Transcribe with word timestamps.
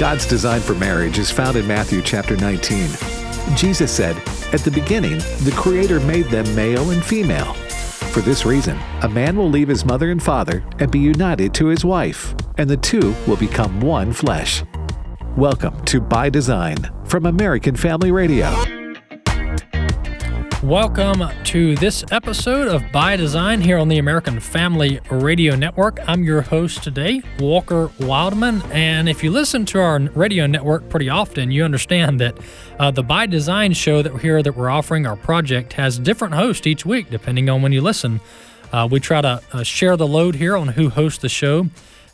God's 0.00 0.24
design 0.24 0.62
for 0.62 0.74
marriage 0.76 1.18
is 1.18 1.30
found 1.30 1.58
in 1.58 1.66
Matthew 1.66 2.00
chapter 2.00 2.34
19. 2.34 2.88
Jesus 3.54 3.92
said, 3.94 4.16
At 4.54 4.60
the 4.60 4.70
beginning, 4.70 5.18
the 5.44 5.52
Creator 5.54 6.00
made 6.00 6.24
them 6.28 6.54
male 6.54 6.88
and 6.88 7.04
female. 7.04 7.52
For 8.14 8.22
this 8.22 8.46
reason, 8.46 8.78
a 9.02 9.08
man 9.10 9.36
will 9.36 9.50
leave 9.50 9.68
his 9.68 9.84
mother 9.84 10.10
and 10.10 10.22
father 10.22 10.64
and 10.78 10.90
be 10.90 10.98
united 10.98 11.52
to 11.52 11.66
his 11.66 11.84
wife, 11.84 12.34
and 12.56 12.70
the 12.70 12.78
two 12.78 13.14
will 13.26 13.36
become 13.36 13.78
one 13.82 14.10
flesh. 14.14 14.64
Welcome 15.36 15.84
to 15.84 16.00
By 16.00 16.30
Design 16.30 16.78
from 17.04 17.26
American 17.26 17.76
Family 17.76 18.10
Radio. 18.10 18.79
Welcome 20.62 21.24
to 21.44 21.74
this 21.76 22.04
episode 22.10 22.68
of 22.68 22.82
By 22.92 23.16
Design 23.16 23.62
here 23.62 23.78
on 23.78 23.88
the 23.88 23.96
American 23.96 24.38
Family 24.40 25.00
Radio 25.10 25.56
Network. 25.56 25.98
I'm 26.06 26.22
your 26.22 26.42
host 26.42 26.84
today, 26.84 27.22
Walker 27.38 27.88
Wildmon. 27.98 28.70
And 28.70 29.08
if 29.08 29.24
you 29.24 29.30
listen 29.30 29.64
to 29.64 29.80
our 29.80 29.98
radio 29.98 30.46
network 30.46 30.90
pretty 30.90 31.08
often, 31.08 31.50
you 31.50 31.64
understand 31.64 32.20
that 32.20 32.36
uh, 32.78 32.90
the 32.90 33.02
By 33.02 33.24
Design 33.24 33.72
show 33.72 34.02
that 34.02 34.12
we're 34.12 34.18
here 34.18 34.42
that 34.42 34.54
we're 34.54 34.68
offering, 34.68 35.06
our 35.06 35.16
project, 35.16 35.72
has 35.72 35.98
different 35.98 36.34
hosts 36.34 36.66
each 36.66 36.84
week, 36.84 37.08
depending 37.08 37.48
on 37.48 37.62
when 37.62 37.72
you 37.72 37.80
listen. 37.80 38.20
Uh, 38.70 38.86
we 38.88 39.00
try 39.00 39.22
to 39.22 39.42
uh, 39.54 39.62
share 39.62 39.96
the 39.96 40.06
load 40.06 40.34
here 40.34 40.58
on 40.58 40.68
who 40.68 40.90
hosts 40.90 41.22
the 41.22 41.30
show 41.30 41.68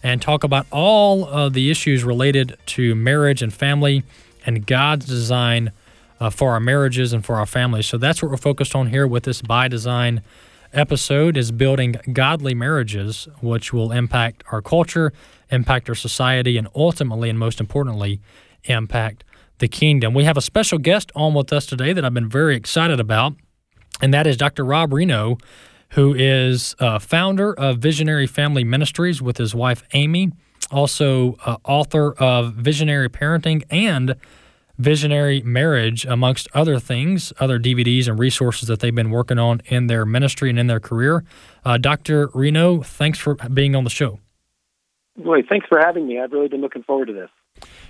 and 0.05 0.23
talk 0.23 0.45
about 0.45 0.67
all 0.71 1.27
of 1.27 1.53
the 1.53 1.69
issues 1.69 2.05
related 2.05 2.57
to 2.67 2.95
marriage 2.95 3.43
and 3.43 3.53
family 3.53 4.05
and 4.47 4.65
God's 4.65 5.05
design 5.05 5.73
uh, 6.21 6.31
for 6.31 6.53
our 6.53 6.61
marriages 6.61 7.13
and 7.13 7.25
for 7.25 7.37
our 7.37 7.47
families. 7.47 7.87
So 7.87 7.99
that's 7.99 8.23
what 8.23 8.31
we're 8.31 8.37
focused 8.37 8.75
on 8.75 8.89
here 8.89 9.07
with 9.07 9.25
this 9.25 9.43
by 9.43 9.69
design 9.69 10.23
episode 10.73 11.37
is 11.37 11.53
building 11.53 11.97
godly 12.13 12.55
marriages 12.55 13.29
which 13.41 13.73
will 13.73 13.93
impact 13.93 14.43
our 14.53 14.61
culture, 14.61 15.13
impact 15.51 15.89
our 15.89 15.95
society 15.95 16.59
and 16.59 16.69
ultimately 16.75 17.31
and 17.31 17.39
most 17.39 17.61
importantly 17.61 18.21
impact 18.65 19.25
the 19.59 19.69
kingdom. 19.69 20.13
We 20.13 20.25
have 20.25 20.37
a 20.37 20.43
special 20.43 20.79
guest 20.79 21.11
on 21.15 21.35
with 21.35 21.53
us 21.53 21.67
today 21.67 21.93
that 21.93 22.05
I've 22.05 22.15
been 22.15 22.29
very 22.29 22.57
excited 22.57 23.01
about 23.01 23.35
and 24.01 24.13
that 24.13 24.27
is 24.27 24.37
Dr. 24.37 24.65
Rob 24.65 24.91
Rienow 24.91 25.41
who 25.91 26.15
is 26.15 26.75
uh, 26.79 26.99
founder 26.99 27.55
of 27.55 27.79
Visionary 27.79 28.27
Family 28.27 28.65
Ministries 28.65 29.23
with 29.23 29.37
his 29.37 29.55
wife 29.55 29.83
Amy, 29.93 30.33
also 30.71 31.37
uh, 31.45 31.57
author 31.65 32.13
of 32.15 32.55
Visionary 32.55 33.09
Parenting 33.09 33.63
and 33.71 34.17
Visionary 34.79 35.41
Marriage, 35.43 36.05
amongst 36.05 36.49
other 36.53 36.79
things, 36.79 37.33
other 37.41 37.59
DVDs 37.59 38.09
and 38.09 38.19
resources 38.19 38.69
that 38.69 38.81
they've 38.81 38.95
been 38.95 39.11
working 39.11 39.39
on 39.39 39.63
in 39.67 39.87
their 39.87 40.05
ministry 40.05 40.51
and 40.51 40.59
in 40.59 40.67
their 40.67 40.81
career. 40.81 41.25
Uh, 41.65 41.79
Dr. 41.79 42.29
Rienow, 42.29 42.85
thanks 42.85 43.19
for 43.19 43.35
being 43.35 43.75
on 43.75 43.85
the 43.85 43.91
show. 43.91 44.21
Boy, 45.17 45.43
thanks 45.49 45.67
for 45.67 45.79
having 45.79 46.07
me. 46.07 46.21
I've 46.21 46.33
really 46.33 46.49
been 46.49 46.61
looking 46.61 46.83
forward 46.83 47.07
to 47.07 47.15
this. 47.15 47.31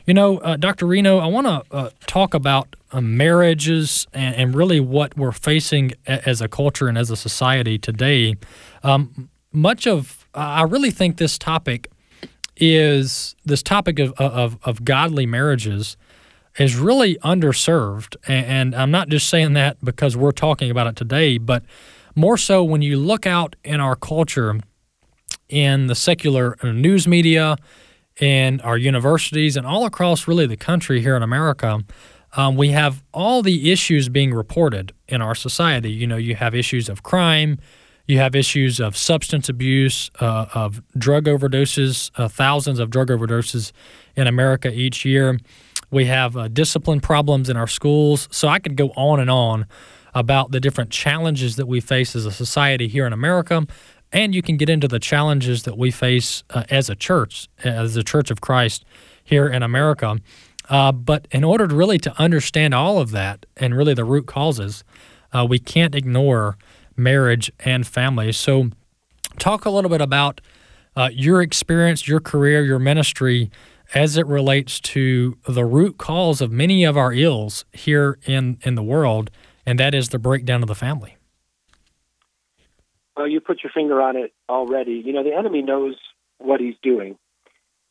You 0.07 0.15
know, 0.15 0.39
uh, 0.39 0.57
Dr. 0.57 0.87
Rienow, 0.87 1.21
I 1.21 1.27
want 1.27 1.47
to 1.49 1.75
uh, 1.75 1.91
talk 2.07 2.35
about 2.35 2.77
uh, 2.93 3.01
marriages 3.01 4.07
and, 4.13 4.37
and, 4.37 4.55
really 4.55 4.79
what 4.79 5.17
we're 5.17 5.33
facing 5.33 5.93
a- 6.07 6.29
as 6.29 6.41
a 6.41 6.47
culture 6.47 6.87
and 6.87 6.97
as 6.97 7.11
a 7.11 7.17
society 7.17 7.77
today. 7.77 8.37
Um, 8.85 9.29
much 9.53 9.89
of, 9.89 10.29
I 10.35 10.63
really 10.63 10.93
think 10.93 11.17
this 11.17 11.37
topic 11.37 11.91
is 12.57 13.35
this 13.45 13.63
topic 13.63 13.99
of, 13.99 14.13
of, 14.13 14.59
of 14.63 14.85
godly 14.85 15.27
marriages 15.27 15.97
is 16.59 16.77
really 16.77 17.17
underserved. 17.17 18.17
And, 18.27 18.75
I'm 18.75 18.91
not 18.91 19.09
just 19.09 19.29
saying 19.29 19.53
that 19.55 19.77
because 19.85 20.17
we're 20.17 20.33
talking 20.33 20.71
about 20.71 20.87
it 20.87 20.97
today, 20.97 21.39
but 21.39 21.65
more 22.15 22.37
so 22.37 22.65
when 22.65 22.83
you 22.83 22.99
look 22.99 23.27
out 23.27 23.57
in 23.63 23.81
our 23.81 23.97
culture, 23.97 24.59
in 25.49 25.87
the 25.87 25.95
secular 25.95 26.57
uh, 26.63 26.73
news 26.73 27.07
media, 27.07 27.57
in 28.21 28.61
our 28.63 28.79
universities, 28.79 29.57
and 29.57 29.67
all 29.67 29.85
across 29.85 30.27
really 30.27 30.47
the 30.47 30.57
country 30.57 31.01
here 31.03 31.17
in 31.17 31.23
America, 31.23 31.81
um, 32.37 32.57
we 32.57 32.69
have 32.69 33.03
all 33.13 33.43
the 33.43 33.71
issues 33.71 34.09
being 34.09 34.33
reported 34.33 34.93
in 35.09 35.23
our 35.23 35.35
society. 35.35 35.91
You 35.91 36.07
know, 36.07 36.17
you 36.17 36.35
have 36.35 36.55
issues 36.55 36.89
of 36.89 37.03
crime, 37.03 37.59
you 38.07 38.19
have 38.19 38.35
issues 38.35 38.81
of 38.81 38.97
substance 38.97 39.49
abuse, 39.49 40.11
uh, 40.21 40.47
of 40.55 40.83
drug 40.97 41.25
overdoses, 41.25 42.11
uh, 42.17 42.29
thousands 42.29 42.79
of 42.79 42.91
drug 42.91 43.09
overdoses 43.09 43.73
in 44.17 44.27
America 44.27 44.73
each 44.73 45.05
year. 45.05 45.39
We 45.97 46.05
have 46.05 46.37
uh, 46.37 46.49
discipline 46.49 47.01
problems 47.01 47.49
in 47.49 47.57
our 47.57 47.67
schools. 47.67 48.29
So 48.31 48.49
I 48.49 48.59
could 48.59 48.77
go 48.77 48.89
on 48.97 49.19
and 49.19 49.31
on 49.31 49.65
about 50.15 50.51
the 50.51 50.61
different 50.61 50.91
challenges 50.91 51.57
that 51.57 51.65
we 51.65 51.81
face 51.81 52.15
as 52.15 52.27
a 52.27 52.31
society 52.31 52.87
here 52.87 53.07
in 53.07 53.15
America. 53.15 53.67
And 54.13 54.35
you 54.35 54.43
can 54.43 54.59
get 54.59 54.69
into 54.69 54.89
the 54.89 54.99
challenges 54.99 55.63
that 55.63 55.79
we 55.79 55.91
face 55.91 56.45
uh, 56.51 56.65
as 56.69 56.91
a 56.91 56.95
church, 56.95 57.49
as 57.65 57.95
the 57.95 58.03
Church 58.03 58.31
of 58.31 58.43
Christ 58.43 58.85
here 59.25 59.49
in 59.49 59.63
America. 59.63 60.19
Uh, 60.69 60.93
but 60.93 61.29
in 61.31 61.45
order 61.45 61.67
to 61.67 61.75
really 61.75 61.97
to 62.01 62.21
understand 62.21 62.75
all 62.75 62.99
of 62.99 63.11
that 63.13 63.47
and 63.57 63.75
really 63.75 63.95
the 63.95 64.05
root 64.05 64.27
causes, 64.27 64.85
uh, 65.33 65.47
we 65.49 65.59
can't 65.59 65.95
ignore 65.95 66.59
marriage 66.95 67.51
and 67.61 67.87
family. 67.87 68.33
So, 68.33 68.69
talk 69.39 69.65
a 69.65 69.71
little 69.71 69.89
bit 69.89 70.03
about 70.03 70.43
uh, 70.95 71.09
your 71.11 71.41
experience, 71.41 72.07
your 72.07 72.21
career, 72.21 72.63
your 72.63 72.79
ministry 72.79 73.51
as 73.95 74.17
it 74.17 74.27
relates 74.27 74.81
to 74.81 75.39
the 75.47 75.65
root 75.65 75.99
cause 75.99 76.41
of 76.41 76.51
many 76.51 76.85
of 76.85 76.97
our 76.97 77.13
ills 77.13 77.65
here 77.73 78.19
in, 78.27 78.59
in 78.63 78.75
the 78.75 78.83
world, 78.83 79.31
and 79.65 79.79
that 79.79 79.95
is 79.95 80.11
the 80.11 80.19
breakdown 80.19 80.63
of 80.63 80.69
the 80.69 80.75
family. 80.75 81.17
Well, 83.17 83.29
you 83.29 83.41
put 83.41 83.63
your 83.63 83.71
finger 83.73 84.03
on 84.03 84.17
it 84.17 84.33
already. 84.49 85.03
You 85.05 85.13
know, 85.13 85.25
the 85.25 85.35
enemy 85.35 85.63
knows 85.63 85.97
what 86.39 86.61
he's 86.61 86.75
doing, 86.83 87.17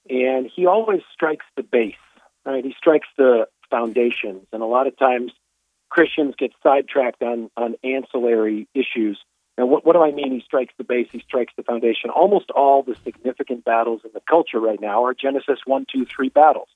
and 0.09 0.49
he 0.53 0.67
always 0.67 1.01
strikes 1.13 1.45
the 1.55 1.63
base, 1.63 1.95
right? 2.45 2.63
He 2.63 2.75
strikes 2.77 3.07
the 3.17 3.47
foundations, 3.69 4.45
and 4.51 4.61
a 4.61 4.67
lot 4.67 4.87
of 4.87 4.97
times 4.97 5.31
Christians 5.89 6.35
get 6.37 6.51
sidetracked 6.61 7.23
on, 7.23 7.49
on 7.57 7.75
ancillary 7.83 8.67
issues 8.73 9.19
and 9.57 9.69
what, 9.69 9.85
what 9.85 9.93
do 9.93 10.01
I 10.01 10.11
mean? 10.11 10.31
He 10.31 10.41
strikes 10.41 10.73
the 10.77 10.83
base, 10.83 11.07
he 11.11 11.19
strikes 11.19 11.53
the 11.55 11.63
foundation. 11.63 12.09
Almost 12.09 12.51
all 12.51 12.83
the 12.83 12.95
significant 13.03 13.63
battles 13.63 14.01
in 14.03 14.11
the 14.13 14.21
culture 14.29 14.59
right 14.59 14.79
now 14.79 15.05
are 15.05 15.13
Genesis 15.13 15.59
1, 15.65 15.85
2, 15.91 16.05
3 16.05 16.29
battles. 16.29 16.67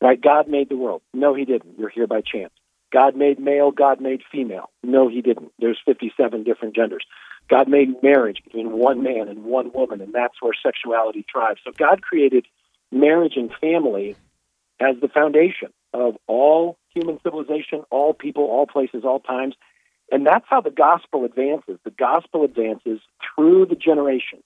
Right? 0.00 0.20
God 0.20 0.48
made 0.48 0.68
the 0.68 0.76
world. 0.76 1.02
No, 1.14 1.34
he 1.34 1.44
didn't. 1.44 1.78
You're 1.78 1.88
here 1.88 2.06
by 2.06 2.20
chance. 2.20 2.52
God 2.92 3.16
made 3.16 3.38
male, 3.38 3.70
God 3.70 4.00
made 4.00 4.22
female. 4.30 4.70
No, 4.82 5.08
he 5.08 5.22
didn't. 5.22 5.52
There's 5.58 5.80
57 5.84 6.44
different 6.44 6.74
genders. 6.76 7.04
God 7.48 7.68
made 7.68 8.02
marriage 8.02 8.42
between 8.44 8.72
one 8.72 9.02
man 9.02 9.28
and 9.28 9.44
one 9.44 9.72
woman, 9.72 10.00
and 10.00 10.12
that's 10.12 10.40
where 10.40 10.52
sexuality 10.62 11.24
thrives. 11.30 11.60
So 11.64 11.72
God 11.76 12.02
created 12.02 12.46
marriage 12.90 13.34
and 13.36 13.50
family 13.60 14.16
as 14.78 14.96
the 15.00 15.08
foundation 15.08 15.72
of 15.94 16.16
all 16.26 16.78
human 16.94 17.18
civilization, 17.22 17.82
all 17.90 18.12
people, 18.12 18.44
all 18.44 18.66
places, 18.66 19.04
all 19.04 19.20
times. 19.20 19.54
And 20.12 20.26
that's 20.26 20.44
how 20.46 20.60
the 20.60 20.70
gospel 20.70 21.24
advances. 21.24 21.78
The 21.84 21.90
gospel 21.90 22.44
advances 22.44 23.00
through 23.34 23.66
the 23.66 23.74
generations. 23.74 24.44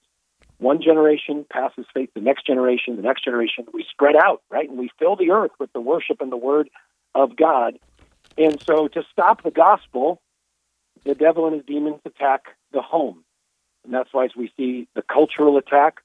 One 0.58 0.80
generation 0.80 1.44
passes 1.52 1.84
faith, 1.92 2.08
the 2.14 2.20
next 2.20 2.46
generation, 2.46 2.94
the 2.94 3.02
next 3.02 3.24
generation. 3.24 3.66
We 3.74 3.84
spread 3.90 4.14
out, 4.14 4.42
right? 4.48 4.68
And 4.68 4.78
we 4.78 4.90
fill 4.98 5.16
the 5.16 5.32
earth 5.32 5.50
with 5.58 5.72
the 5.72 5.80
worship 5.80 6.20
and 6.20 6.30
the 6.30 6.36
word 6.36 6.70
of 7.16 7.36
God. 7.36 7.78
And 8.38 8.60
so 8.64 8.86
to 8.88 9.02
stop 9.10 9.42
the 9.42 9.50
gospel, 9.50 10.22
the 11.04 11.16
devil 11.16 11.46
and 11.46 11.56
his 11.56 11.64
demons 11.66 12.00
attack 12.04 12.44
the 12.72 12.80
home. 12.80 13.24
And 13.84 13.92
that's 13.92 14.10
why 14.12 14.28
we 14.36 14.52
see 14.56 14.86
the 14.94 15.02
cultural 15.02 15.58
attack. 15.58 15.96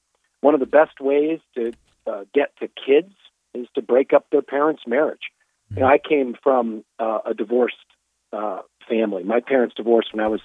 One 0.42 0.56
of 0.56 0.60
the 0.60 0.66
best 0.66 1.00
ways 1.00 1.40
to 1.56 1.76
uh, 2.08 2.24
get 2.34 2.52
to 2.60 2.68
kids 2.68 3.14
is 3.54 3.68
to 3.76 3.82
break 3.84 4.12
up 4.12 4.26
their 4.32 4.42
parents' 4.42 4.84
marriage. 4.88 5.30
You 5.76 5.82
know, 5.82 5.88
I 5.88 6.00
came 6.00 6.36
from 6.44 6.84
uh, 7.00 7.20
a 7.28 7.34
divorced 7.34 7.76
uh, 8.34 8.62
family. 8.92 9.24
My 9.24 9.40
parents 9.40 9.76
divorced 9.76 10.14
when 10.14 10.24
I 10.24 10.28
was 10.28 10.42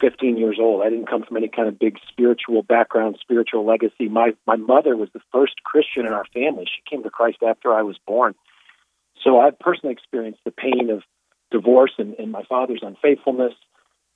15 0.00 0.36
years 0.36 0.58
old. 0.60 0.82
I 0.82 0.90
didn't 0.90 1.08
come 1.08 1.24
from 1.24 1.36
any 1.36 1.48
kind 1.48 1.68
of 1.68 1.78
big 1.78 1.98
spiritual 2.08 2.62
background, 2.62 3.18
spiritual 3.20 3.66
legacy. 3.66 4.08
My 4.08 4.32
my 4.46 4.56
mother 4.56 4.96
was 4.96 5.08
the 5.12 5.20
first 5.32 5.62
Christian 5.64 6.06
in 6.06 6.12
our 6.12 6.24
family. 6.32 6.66
She 6.66 6.82
came 6.88 7.02
to 7.02 7.10
Christ 7.10 7.38
after 7.46 7.72
I 7.72 7.82
was 7.82 7.96
born. 8.06 8.34
So 9.24 9.40
I've 9.40 9.58
personally 9.58 9.92
experienced 9.92 10.40
the 10.44 10.52
pain 10.52 10.90
of 10.90 11.02
divorce 11.50 11.92
and, 11.98 12.14
and 12.18 12.30
my 12.30 12.44
father's 12.44 12.82
unfaithfulness. 12.82 13.54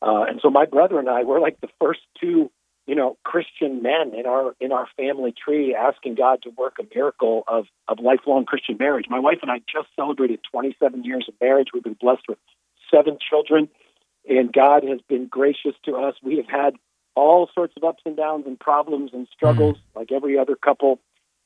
Uh, 0.01 0.25
and 0.29 0.41
so 0.41 0.51
my 0.51 0.67
brother 0.67 0.99
and 0.99 1.09
I 1.09 1.25
were 1.25 1.41
like 1.41 1.61
the 1.61 1.69
first 1.81 2.01
two, 2.21 2.51
you 2.87 2.95
know, 2.95 3.17
Christian 3.25 3.83
men 3.83 4.15
in 4.17 4.27
our 4.27 4.55
in 4.61 4.71
our 4.73 4.87
family 4.97 5.33
tree, 5.33 5.75
asking 5.75 6.15
God 6.17 6.43
to 6.43 6.51
work 6.51 6.75
a 6.81 6.85
miracle 6.95 7.43
of 7.49 7.67
of 7.89 7.99
lifelong 7.99 8.45
Christian 8.45 8.77
marriage. 8.79 9.07
My 9.09 9.21
wife 9.21 9.39
and 9.43 9.51
I 9.51 9.59
just 9.59 9.89
celebrated 9.97 10.41
27 10.53 11.05
years 11.05 11.27
of 11.29 11.35
marriage. 11.41 11.69
We've 11.75 11.83
been 11.83 11.97
blessed 12.01 12.25
with 12.29 12.39
seven 12.93 13.19
children, 13.19 13.69
and 14.29 14.53
God 14.53 14.85
has 14.85 15.01
been 15.09 15.27
gracious 15.27 15.75
to 15.85 15.97
us. 15.97 16.15
We 16.23 16.37
have 16.37 16.49
had 16.49 16.75
all 17.15 17.49
sorts 17.55 17.75
of 17.77 17.85
ups 17.85 18.03
and 18.07 18.17
downs 18.17 18.45
and 18.47 18.59
problems 18.59 19.11
and 19.13 19.27
struggles, 19.35 19.77
mm-hmm. 19.77 19.99
like 19.99 20.13
every 20.13 20.39
other 20.39 20.57
couple. 20.57 20.99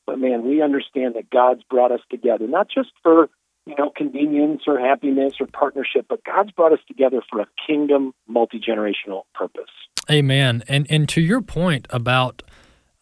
But 0.05 0.19
man, 0.19 0.47
we 0.47 0.61
understand 0.61 1.15
that 1.15 1.29
God's 1.29 1.63
brought 1.63 1.91
us 1.91 1.99
together, 2.09 2.47
not 2.47 2.67
just 2.73 2.91
for 3.03 3.29
you 3.65 3.75
know 3.75 3.91
convenience 3.95 4.63
or 4.67 4.79
happiness 4.79 5.33
or 5.39 5.47
partnership, 5.47 6.05
but 6.07 6.23
God's 6.23 6.51
brought 6.51 6.73
us 6.73 6.79
together 6.87 7.21
for 7.29 7.41
a 7.41 7.47
kingdom, 7.65 8.13
multi 8.27 8.59
generational 8.59 9.23
purpose. 9.33 9.71
Amen. 10.09 10.63
And 10.67 10.87
and 10.89 11.09
to 11.09 11.21
your 11.21 11.41
point 11.41 11.87
about 11.89 12.43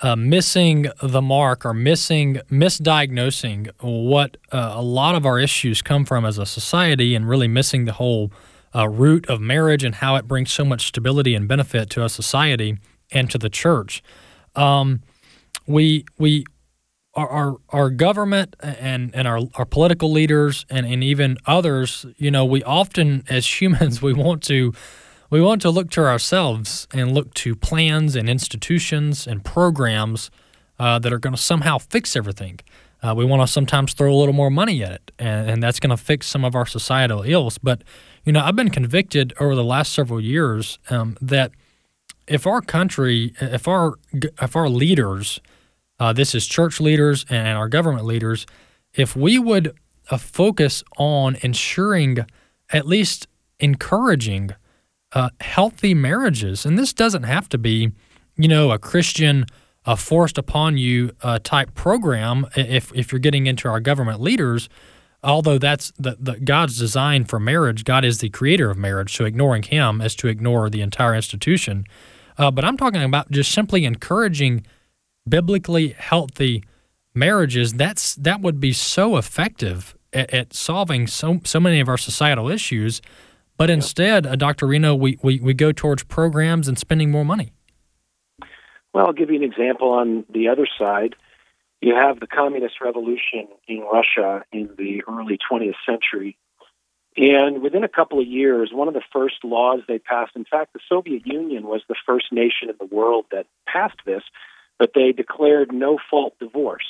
uh, 0.02 0.16
missing 0.16 0.88
the 1.02 1.22
mark 1.22 1.66
or 1.66 1.74
missing 1.74 2.40
misdiagnosing 2.50 3.70
what 3.80 4.38
uh, 4.52 4.74
a 4.76 4.82
lot 4.82 5.16
of 5.16 5.26
our 5.26 5.40
issues 5.40 5.82
come 5.82 6.06
from 6.06 6.26
as 6.26 6.38
a 6.38 6.46
society 6.46 7.16
and 7.16 7.28
really 7.30 7.48
missing 7.48 7.86
the 7.86 7.94
whole 7.94 8.32
uh, 8.76 8.88
root 8.90 9.26
of 9.30 9.40
marriage 9.40 9.84
and 9.84 9.96
how 9.96 10.16
it 10.16 10.28
brings 10.28 10.52
so 10.52 10.66
much 10.66 10.88
stability 10.88 11.34
and 11.34 11.48
benefit 11.48 11.90
to 11.90 12.04
a 12.04 12.10
society 12.10 12.78
and 13.12 13.32
to 13.32 13.38
the 13.38 13.50
church. 13.50 14.04
Um, 14.56 15.02
we 15.66 16.06
we 16.18 16.46
our, 17.16 17.30
our, 17.30 17.56
our 17.70 17.90
government 17.90 18.56
and, 18.60 19.16
and 19.16 19.28
our, 19.28 19.40
our 19.56 19.66
political 19.66 20.12
leaders 20.12 20.66
and, 20.70 20.86
and 20.86 21.04
even 21.04 21.38
others, 21.46 22.06
you 22.18 22.30
know, 22.30 22.44
we 22.44 22.62
often 22.64 23.24
as 23.30 23.48
humans 23.62 24.02
we 24.02 24.14
want 24.14 24.44
to 24.44 24.74
we 25.36 25.42
want 25.42 25.62
to 25.62 25.70
look 25.70 25.90
to 25.90 26.02
ourselves 26.02 26.88
and 26.94 27.14
look 27.14 27.34
to 27.34 27.58
plans 27.58 28.16
and 28.16 28.30
institutions 28.30 29.28
and 29.28 29.44
programs 29.44 30.32
uh, 30.80 30.98
that 31.00 31.12
are 31.12 31.20
going 31.20 31.36
to 31.36 31.42
somehow 31.42 31.78
fix 31.78 32.16
everything. 32.16 32.62
Uh, 33.04 33.14
we 33.14 33.26
want 33.26 33.42
to 33.42 33.48
sometimes 33.48 33.94
throw 33.94 34.14
a 34.14 34.16
little 34.16 34.34
more 34.34 34.50
money 34.50 34.82
at 34.82 34.94
it, 34.94 35.12
and, 35.20 35.50
and 35.50 35.62
that's 35.62 35.82
going 35.82 35.90
to 35.90 35.98
fix 35.98 36.28
some 36.28 36.46
of 36.46 36.56
our 36.56 36.66
societal 36.66 37.22
ills. 37.24 37.58
But, 37.58 37.82
you 38.24 38.32
know, 38.32 38.40
I've 38.40 38.56
been 38.56 38.70
convicted 38.70 39.34
over 39.38 39.56
the 39.56 39.64
last 39.64 39.92
several 39.92 40.22
years 40.22 40.80
um, 40.90 41.18
that 41.20 41.52
if 42.28 42.48
our 42.48 42.62
country, 42.62 43.34
if 43.42 43.68
our 43.68 43.96
if 44.14 44.56
our 44.56 44.70
leaders, 44.70 45.42
uh, 46.00 46.14
this 46.14 46.34
is 46.34 46.48
church 46.48 46.80
leaders 46.80 47.26
and 47.30 47.58
our 47.58 47.68
government 47.68 48.06
leaders, 48.06 48.46
if 48.94 49.18
we 49.18 49.38
would 49.38 49.76
uh, 50.10 50.18
focus 50.18 50.82
on 50.96 51.36
ensuring, 51.42 52.26
at 52.70 52.88
least 52.88 53.28
encouraging 53.60 54.52
uh, 55.16 55.30
healthy 55.40 55.94
marriages. 55.94 56.66
And 56.66 56.78
this 56.78 56.94
doesn't 56.94 57.24
have 57.24 57.50
to 57.50 57.58
be, 57.58 57.92
you 58.36 58.48
know, 58.48 58.72
a 58.72 58.78
Christian 58.78 59.46
uh, 59.86 59.96
forced 59.96 60.38
upon 60.38 60.78
you 60.78 61.12
uh, 61.22 61.40
type 61.42 61.74
program 61.74 62.46
if, 62.56 62.92
if 62.94 63.12
you're 63.12 63.20
getting 63.20 63.48
into 63.48 63.68
our 63.68 63.80
government 63.80 64.20
leaders. 64.20 64.68
Although 65.24 65.58
that's 65.58 65.92
the, 65.98 66.18
the 66.20 66.40
God's 66.40 66.78
design 66.78 67.26
for 67.26 67.40
marriage, 67.40 67.84
God 67.84 68.06
is 68.06 68.20
the 68.20 68.30
creator 68.30 68.70
of 68.70 68.78
marriage, 68.78 69.16
so 69.16 69.26
ignoring 69.26 69.64
Him 69.64 70.02
is 70.02 70.16
to 70.18 70.28
ignore 70.28 70.70
the 70.70 70.82
entire 70.82 71.16
institution. 71.16 71.86
Uh, 72.38 72.52
but 72.52 72.64
I'm 72.64 72.78
talking 72.78 73.02
about 73.02 73.32
just 73.32 73.52
simply 73.52 73.86
encouraging 73.86 74.66
biblically 75.28 75.90
healthy 75.98 76.64
marriages. 77.16 77.74
That's 77.74 78.16
that 78.16 78.42
would 78.42 78.60
be 78.60 78.74
so 78.74 79.18
effective 79.18 79.96
at, 80.14 80.32
at 80.32 80.54
solving 80.54 81.08
so 81.08 81.40
so 81.44 81.60
many 81.60 81.80
of 81.80 81.90
our 81.90 81.98
societal 81.98 82.50
issues 82.50 83.02
but 83.58 83.70
instead, 83.70 84.26
uh, 84.26 84.36
Dr. 84.36 84.68
Rienow, 84.68 84.98
we, 84.98 85.18
we, 85.22 85.40
we 85.40 85.54
go 85.54 85.72
towards 85.72 86.04
programs 86.04 86.68
and 86.68 86.78
spending 86.78 87.12
more 87.12 87.26
money. 87.26 87.54
Well, 88.94 89.08
I'll 89.08 89.14
give 89.14 89.30
you 89.30 89.38
an 89.38 89.44
example 89.44 89.90
on 89.90 90.26
the 90.30 90.50
other 90.50 90.68
side. 90.80 91.16
You 91.82 91.96
have 91.96 92.20
the 92.20 92.28
communist 92.28 92.76
revolution 92.82 93.48
in 93.68 93.82
Russia 93.82 94.44
in 94.52 94.70
the 94.78 95.04
early 95.08 95.38
20th 95.52 95.76
century. 95.86 96.38
And 97.18 97.62
within 97.62 97.84
a 97.84 97.90
couple 97.90 98.20
of 98.20 98.28
years, 98.28 98.72
one 98.74 98.88
of 98.88 98.94
the 98.94 99.04
first 99.14 99.36
laws 99.44 99.80
they 99.88 100.00
passed, 100.00 100.36
in 100.36 100.46
fact, 100.46 100.74
the 100.74 100.80
Soviet 100.90 101.26
Union 101.26 101.64
was 101.64 101.82
the 101.88 101.96
first 102.06 102.26
nation 102.32 102.70
in 102.70 102.76
the 102.80 102.94
world 102.94 103.26
that 103.32 103.48
passed 103.68 104.00
this, 104.06 104.24
but 104.78 104.92
they 104.94 105.14
declared 105.14 105.72
no 105.72 105.98
fault 106.10 106.34
divorce 106.40 106.86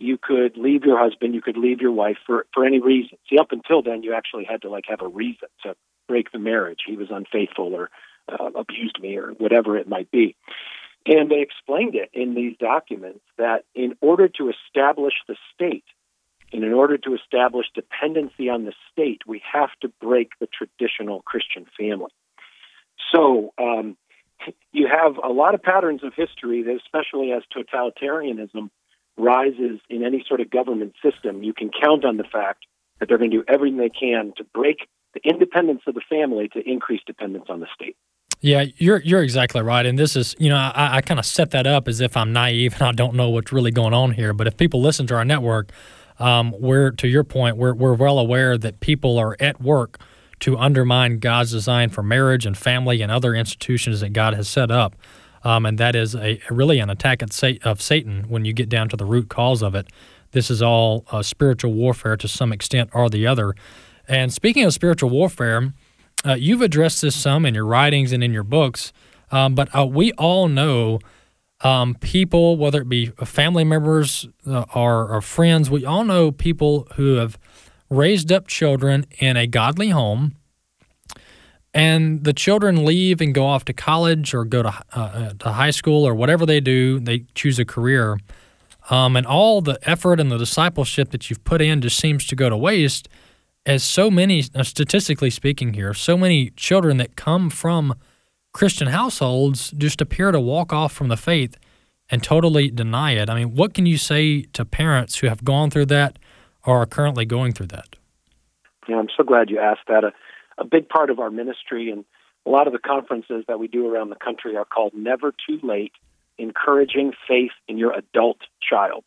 you 0.00 0.18
could 0.20 0.56
leave 0.56 0.84
your 0.84 0.98
husband, 0.98 1.34
you 1.34 1.42
could 1.42 1.56
leave 1.56 1.80
your 1.80 1.92
wife 1.92 2.18
for, 2.26 2.46
for 2.54 2.64
any 2.64 2.80
reason. 2.80 3.18
See, 3.28 3.38
up 3.38 3.52
until 3.52 3.82
then, 3.82 4.02
you 4.02 4.14
actually 4.14 4.44
had 4.44 4.62
to 4.62 4.70
like 4.70 4.84
have 4.88 5.02
a 5.02 5.08
reason 5.08 5.48
to 5.62 5.74
break 6.08 6.32
the 6.32 6.38
marriage. 6.38 6.80
He 6.86 6.96
was 6.96 7.08
unfaithful 7.10 7.74
or 7.74 7.90
uh, 8.28 8.50
abused 8.54 8.98
me 9.00 9.16
or 9.16 9.28
whatever 9.32 9.76
it 9.76 9.88
might 9.88 10.10
be. 10.10 10.36
And 11.06 11.30
they 11.30 11.40
explained 11.40 11.94
it 11.94 12.10
in 12.12 12.34
these 12.34 12.56
documents 12.58 13.20
that 13.38 13.64
in 13.74 13.94
order 14.00 14.28
to 14.28 14.50
establish 14.50 15.14
the 15.26 15.36
state, 15.54 15.84
and 16.52 16.64
in 16.64 16.72
order 16.72 16.98
to 16.98 17.14
establish 17.14 17.66
dependency 17.74 18.48
on 18.48 18.64
the 18.64 18.72
state, 18.90 19.22
we 19.26 19.40
have 19.52 19.70
to 19.82 19.88
break 20.00 20.30
the 20.40 20.48
traditional 20.48 21.22
Christian 21.22 21.64
family. 21.78 22.10
So 23.14 23.52
um, 23.56 23.96
you 24.72 24.88
have 24.88 25.16
a 25.22 25.32
lot 25.32 25.54
of 25.54 25.62
patterns 25.62 26.02
of 26.02 26.12
history, 26.14 26.62
that 26.64 26.76
especially 26.84 27.32
as 27.32 27.42
totalitarianism 27.56 28.70
rises 29.20 29.80
in 29.88 30.04
any 30.04 30.24
sort 30.26 30.40
of 30.40 30.50
government 30.50 30.94
system, 31.02 31.42
you 31.42 31.52
can 31.52 31.70
count 31.70 32.04
on 32.04 32.16
the 32.16 32.24
fact 32.24 32.64
that 32.98 33.08
they're 33.08 33.18
going 33.18 33.30
to 33.30 33.38
do 33.38 33.44
everything 33.48 33.78
they 33.78 33.90
can 33.90 34.32
to 34.36 34.44
break 34.44 34.88
the 35.14 35.20
independence 35.24 35.82
of 35.86 35.94
the 35.94 36.02
family 36.08 36.48
to 36.48 36.60
increase 36.68 37.00
dependence 37.06 37.46
on 37.48 37.60
the 37.60 37.66
state. 37.74 37.96
Yeah, 38.42 38.64
you're 38.76 39.02
you're 39.02 39.22
exactly 39.22 39.60
right, 39.60 39.84
and 39.84 39.98
this 39.98 40.16
is 40.16 40.34
you 40.38 40.48
know 40.48 40.56
I, 40.56 40.96
I 40.96 41.00
kind 41.02 41.20
of 41.20 41.26
set 41.26 41.50
that 41.50 41.66
up 41.66 41.88
as 41.88 42.00
if 42.00 42.16
I'm 42.16 42.32
naive 42.32 42.72
and 42.74 42.82
I 42.82 42.92
don't 42.92 43.14
know 43.14 43.28
what's 43.28 43.52
really 43.52 43.70
going 43.70 43.92
on 43.92 44.12
here. 44.12 44.32
But 44.32 44.46
if 44.46 44.56
people 44.56 44.80
listen 44.80 45.06
to 45.08 45.14
our 45.14 45.26
network, 45.26 45.72
um, 46.18 46.54
we're 46.58 46.90
to 46.92 47.08
your 47.08 47.24
point, 47.24 47.58
we're 47.58 47.74
we're 47.74 47.92
well 47.92 48.18
aware 48.18 48.56
that 48.56 48.80
people 48.80 49.18
are 49.18 49.36
at 49.40 49.60
work 49.60 50.00
to 50.40 50.56
undermine 50.56 51.18
God's 51.18 51.50
design 51.50 51.90
for 51.90 52.02
marriage 52.02 52.46
and 52.46 52.56
family 52.56 53.02
and 53.02 53.12
other 53.12 53.34
institutions 53.34 54.00
that 54.00 54.14
God 54.14 54.32
has 54.32 54.48
set 54.48 54.70
up 54.70 54.96
um, 55.44 55.66
and 55.66 55.78
that 55.78 55.94
is 55.94 56.14
a 56.14 56.40
really 56.50 56.78
an 56.78 56.90
attack 56.90 57.22
of 57.22 57.82
Satan 57.82 58.24
when 58.28 58.44
you 58.44 58.52
get 58.52 58.68
down 58.68 58.88
to 58.90 58.96
the 58.96 59.04
root 59.04 59.28
cause 59.28 59.62
of 59.62 59.74
it. 59.74 59.88
This 60.32 60.50
is 60.50 60.62
all 60.62 61.04
uh, 61.10 61.22
spiritual 61.22 61.72
warfare 61.72 62.16
to 62.16 62.28
some 62.28 62.52
extent 62.52 62.90
or 62.92 63.10
the 63.10 63.26
other. 63.26 63.54
And 64.06 64.32
speaking 64.32 64.64
of 64.64 64.72
spiritual 64.72 65.10
warfare, 65.10 65.72
uh, 66.24 66.34
you've 66.34 66.62
addressed 66.62 67.02
this 67.02 67.16
some 67.16 67.46
in 67.46 67.54
your 67.54 67.64
writings 67.64 68.12
and 68.12 68.22
in 68.22 68.32
your 68.32 68.44
books, 68.44 68.92
um, 69.30 69.54
but 69.54 69.74
uh, 69.76 69.86
we 69.86 70.12
all 70.12 70.48
know 70.48 70.98
um, 71.62 71.94
people, 71.94 72.56
whether 72.56 72.82
it 72.82 72.88
be 72.88 73.06
family 73.24 73.64
members 73.64 74.28
uh, 74.46 74.64
or, 74.74 75.08
or 75.08 75.20
friends, 75.20 75.70
we 75.70 75.84
all 75.84 76.04
know 76.04 76.30
people 76.30 76.88
who 76.94 77.14
have 77.16 77.38
raised 77.88 78.32
up 78.32 78.46
children 78.46 79.04
in 79.18 79.36
a 79.36 79.46
godly 79.46 79.90
home 79.90 80.36
and 81.72 82.24
the 82.24 82.32
children 82.32 82.84
leave 82.84 83.20
and 83.20 83.34
go 83.34 83.46
off 83.46 83.64
to 83.66 83.72
college 83.72 84.34
or 84.34 84.44
go 84.44 84.62
to, 84.62 84.68
uh, 84.68 85.00
uh, 85.00 85.32
to 85.38 85.52
high 85.52 85.70
school 85.70 86.06
or 86.06 86.14
whatever 86.14 86.44
they 86.44 86.60
do, 86.60 86.98
they 86.98 87.24
choose 87.34 87.58
a 87.58 87.64
career. 87.64 88.18
Um, 88.88 89.16
and 89.16 89.26
all 89.26 89.60
the 89.60 89.78
effort 89.88 90.18
and 90.18 90.32
the 90.32 90.38
discipleship 90.38 91.10
that 91.10 91.30
you've 91.30 91.44
put 91.44 91.62
in 91.62 91.80
just 91.80 91.98
seems 91.98 92.26
to 92.26 92.34
go 92.34 92.48
to 92.48 92.56
waste, 92.56 93.08
as 93.66 93.84
so 93.84 94.10
many, 94.10 94.42
uh, 94.54 94.64
statistically 94.64 95.30
speaking, 95.30 95.74
here, 95.74 95.94
so 95.94 96.16
many 96.16 96.50
children 96.50 96.96
that 96.96 97.14
come 97.14 97.50
from 97.50 97.94
Christian 98.52 98.88
households 98.88 99.70
just 99.72 100.00
appear 100.00 100.32
to 100.32 100.40
walk 100.40 100.72
off 100.72 100.92
from 100.92 101.08
the 101.08 101.16
faith 101.16 101.56
and 102.10 102.22
totally 102.22 102.70
deny 102.70 103.12
it. 103.12 103.30
I 103.30 103.36
mean, 103.36 103.54
what 103.54 103.74
can 103.74 103.86
you 103.86 103.96
say 103.96 104.42
to 104.54 104.64
parents 104.64 105.18
who 105.18 105.28
have 105.28 105.44
gone 105.44 105.70
through 105.70 105.86
that 105.86 106.18
or 106.64 106.82
are 106.82 106.86
currently 106.86 107.24
going 107.24 107.52
through 107.52 107.68
that? 107.68 107.96
Yeah, 108.88 108.96
I'm 108.96 109.08
so 109.16 109.22
glad 109.22 109.50
you 109.50 109.60
asked 109.60 109.86
that. 109.86 110.04
Uh, 110.04 110.10
a 110.60 110.64
big 110.64 110.88
part 110.88 111.10
of 111.10 111.18
our 111.18 111.30
ministry 111.30 111.90
and 111.90 112.04
a 112.46 112.50
lot 112.50 112.66
of 112.66 112.72
the 112.72 112.78
conferences 112.78 113.44
that 113.48 113.58
we 113.58 113.66
do 113.66 113.92
around 113.92 114.10
the 114.10 114.16
country 114.16 114.56
are 114.56 114.64
called 114.64 114.92
Never 114.94 115.32
Too 115.32 115.58
Late 115.62 115.92
Encouraging 116.38 117.12
Faith 117.26 117.52
in 117.66 117.78
Your 117.78 117.92
Adult 117.92 118.38
Child. 118.62 119.04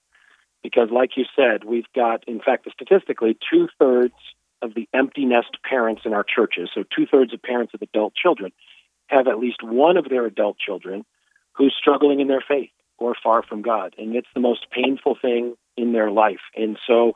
Because, 0.62 0.90
like 0.92 1.12
you 1.18 1.26
said, 1.36 1.64
we've 1.64 1.92
got, 1.96 2.24
in 2.28 2.40
fact, 2.40 2.68
statistically, 2.72 3.38
two 3.52 3.68
thirds 3.80 4.14
of 4.62 4.74
the 4.76 4.88
empty 4.94 5.26
nest 5.26 5.58
parents 5.68 6.04
in 6.06 6.14
our 6.14 6.24
churches, 6.24 6.70
so 6.74 6.84
two 6.84 7.06
thirds 7.06 7.34
of 7.34 7.42
parents 7.42 7.74
of 7.74 7.82
adult 7.82 8.16
children, 8.16 8.52
have 9.08 9.28
at 9.28 9.40
least 9.40 9.62
one 9.62 9.98
of 9.98 10.08
their 10.10 10.26
adult 10.26 10.58
children 10.58 11.04
who's 11.52 11.76
struggling 11.78 12.20
in 12.20 12.28
their 12.28 12.44
faith 12.48 12.72
or 12.98 13.14
far 13.22 13.44
from 13.44 13.62
God. 13.62 13.94
And 13.98 14.16
it's 14.16 14.28
the 14.34 14.40
most 14.40 14.68
painful 14.72 15.18
thing 15.22 15.56
in 15.76 15.92
their 15.92 16.10
life. 16.10 16.40
And 16.56 16.80
so, 16.88 17.14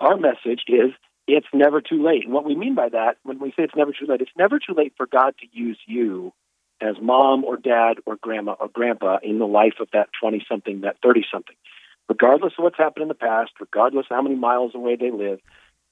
our 0.00 0.16
message 0.16 0.62
is 0.68 0.92
it's 1.26 1.46
never 1.52 1.80
too 1.80 2.02
late. 2.04 2.24
And 2.24 2.32
what 2.32 2.44
we 2.44 2.54
mean 2.54 2.74
by 2.74 2.88
that, 2.90 3.16
when 3.22 3.38
we 3.38 3.50
say 3.50 3.64
it's 3.64 3.76
never 3.76 3.92
too 3.92 4.06
late, 4.06 4.20
it's 4.20 4.30
never 4.36 4.58
too 4.58 4.74
late 4.76 4.92
for 4.96 5.06
God 5.06 5.34
to 5.40 5.46
use 5.52 5.78
you 5.86 6.32
as 6.80 6.96
mom 7.00 7.44
or 7.44 7.56
dad 7.56 7.94
or 8.04 8.16
grandma 8.16 8.52
or 8.60 8.68
grandpa 8.68 9.18
in 9.22 9.38
the 9.38 9.46
life 9.46 9.74
of 9.80 9.88
that 9.92 10.08
20 10.20 10.44
something, 10.48 10.82
that 10.82 10.96
30 11.02 11.24
something. 11.32 11.56
Regardless 12.08 12.52
of 12.58 12.64
what's 12.64 12.76
happened 12.76 13.02
in 13.02 13.08
the 13.08 13.14
past, 13.14 13.52
regardless 13.58 14.06
of 14.10 14.16
how 14.16 14.22
many 14.22 14.34
miles 14.34 14.72
away 14.74 14.96
they 14.96 15.10
live, 15.10 15.40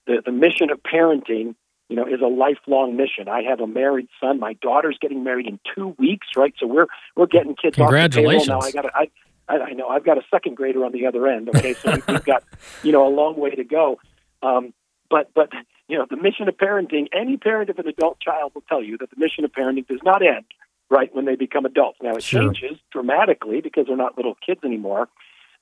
the, 0.07 0.23
the 0.25 0.33
mission 0.33 0.71
of 0.71 0.81
parenting, 0.83 1.55
you 1.89 1.97
know, 1.97 2.07
is 2.07 2.21
a 2.23 2.27
lifelong 2.27 2.97
mission. 2.97 3.29
I 3.29 3.43
have 3.49 3.61
a 3.61 3.67
married 3.67 4.09
son. 4.21 4.41
My 4.41 4.55
daughter's 4.55 4.99
getting 5.01 5.25
married 5.25 5.47
in 5.47 5.59
two 5.75 5.95
weeks, 5.99 6.27
right? 6.37 6.55
So 6.59 6.67
we're 6.67 6.87
we're 7.17 7.27
getting 7.27 7.55
kids 7.55 7.77
Congratulations. 7.77 8.49
off 8.49 8.65
the 8.65 8.73
table 8.73 8.83
now. 8.83 8.91
I 8.91 9.09
got 9.09 9.11
I, 9.49 9.65
I 9.71 9.73
know 9.73 9.89
I've 9.89 10.05
got 10.05 10.19
a 10.19 10.23
second 10.31 10.57
grader 10.57 10.85
on 10.85 10.93
the 10.93 11.07
other 11.07 11.27
end. 11.27 11.49
Okay, 11.51 11.75
so 11.75 11.93
we've 12.09 12.25
got 12.25 12.45
you 12.83 12.93
know 12.93 13.07
a 13.07 13.13
long 13.15 13.37
way 13.39 13.51
to 13.51 13.65
go. 13.65 14.01
Um, 14.43 14.73
but 15.13 15.31
but 15.35 15.51
you 15.89 15.99
know, 15.99 16.07
the 16.09 16.17
mission 16.17 16.49
of 16.49 16.57
parenting, 16.57 17.07
any 17.13 17.37
parent 17.37 17.69
of 17.69 17.79
an 17.79 17.87
adult 17.87 18.19
child 18.19 18.53
will 18.55 18.65
tell 18.69 18.83
you 18.83 18.97
that 18.99 19.11
the 19.11 19.17
mission 19.19 19.45
of 19.45 19.53
parenting 19.53 19.87
does 19.87 20.01
not 20.03 20.23
end 20.27 20.47
right 20.91 21.15
when 21.15 21.27
they 21.27 21.37
become 21.37 21.67
adults. 21.67 21.99
Now 22.03 22.17
it 22.17 22.23
sure. 22.23 22.53
changes 22.53 22.79
dramatically 22.91 23.61
because 23.61 23.87
they're 23.87 23.97
not 23.97 24.17
little 24.17 24.37
kids 24.45 24.61
anymore. 24.65 25.09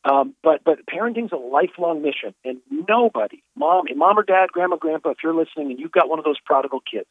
Um, 0.04 0.34
but 0.42 0.62
but 0.64 0.86
parenting's 0.86 1.32
a 1.32 1.36
lifelong 1.36 2.00
mission, 2.00 2.32
and 2.42 2.58
nobody, 2.70 3.42
mom, 3.54 3.84
mom 3.96 4.18
or 4.18 4.22
dad, 4.22 4.50
grandma, 4.50 4.76
grandpa, 4.76 5.10
if 5.10 5.18
you're 5.22 5.34
listening 5.34 5.72
and 5.72 5.78
you've 5.80 5.92
got 5.92 6.08
one 6.08 6.18
of 6.18 6.24
those 6.24 6.40
prodigal 6.42 6.80
kids, 6.80 7.08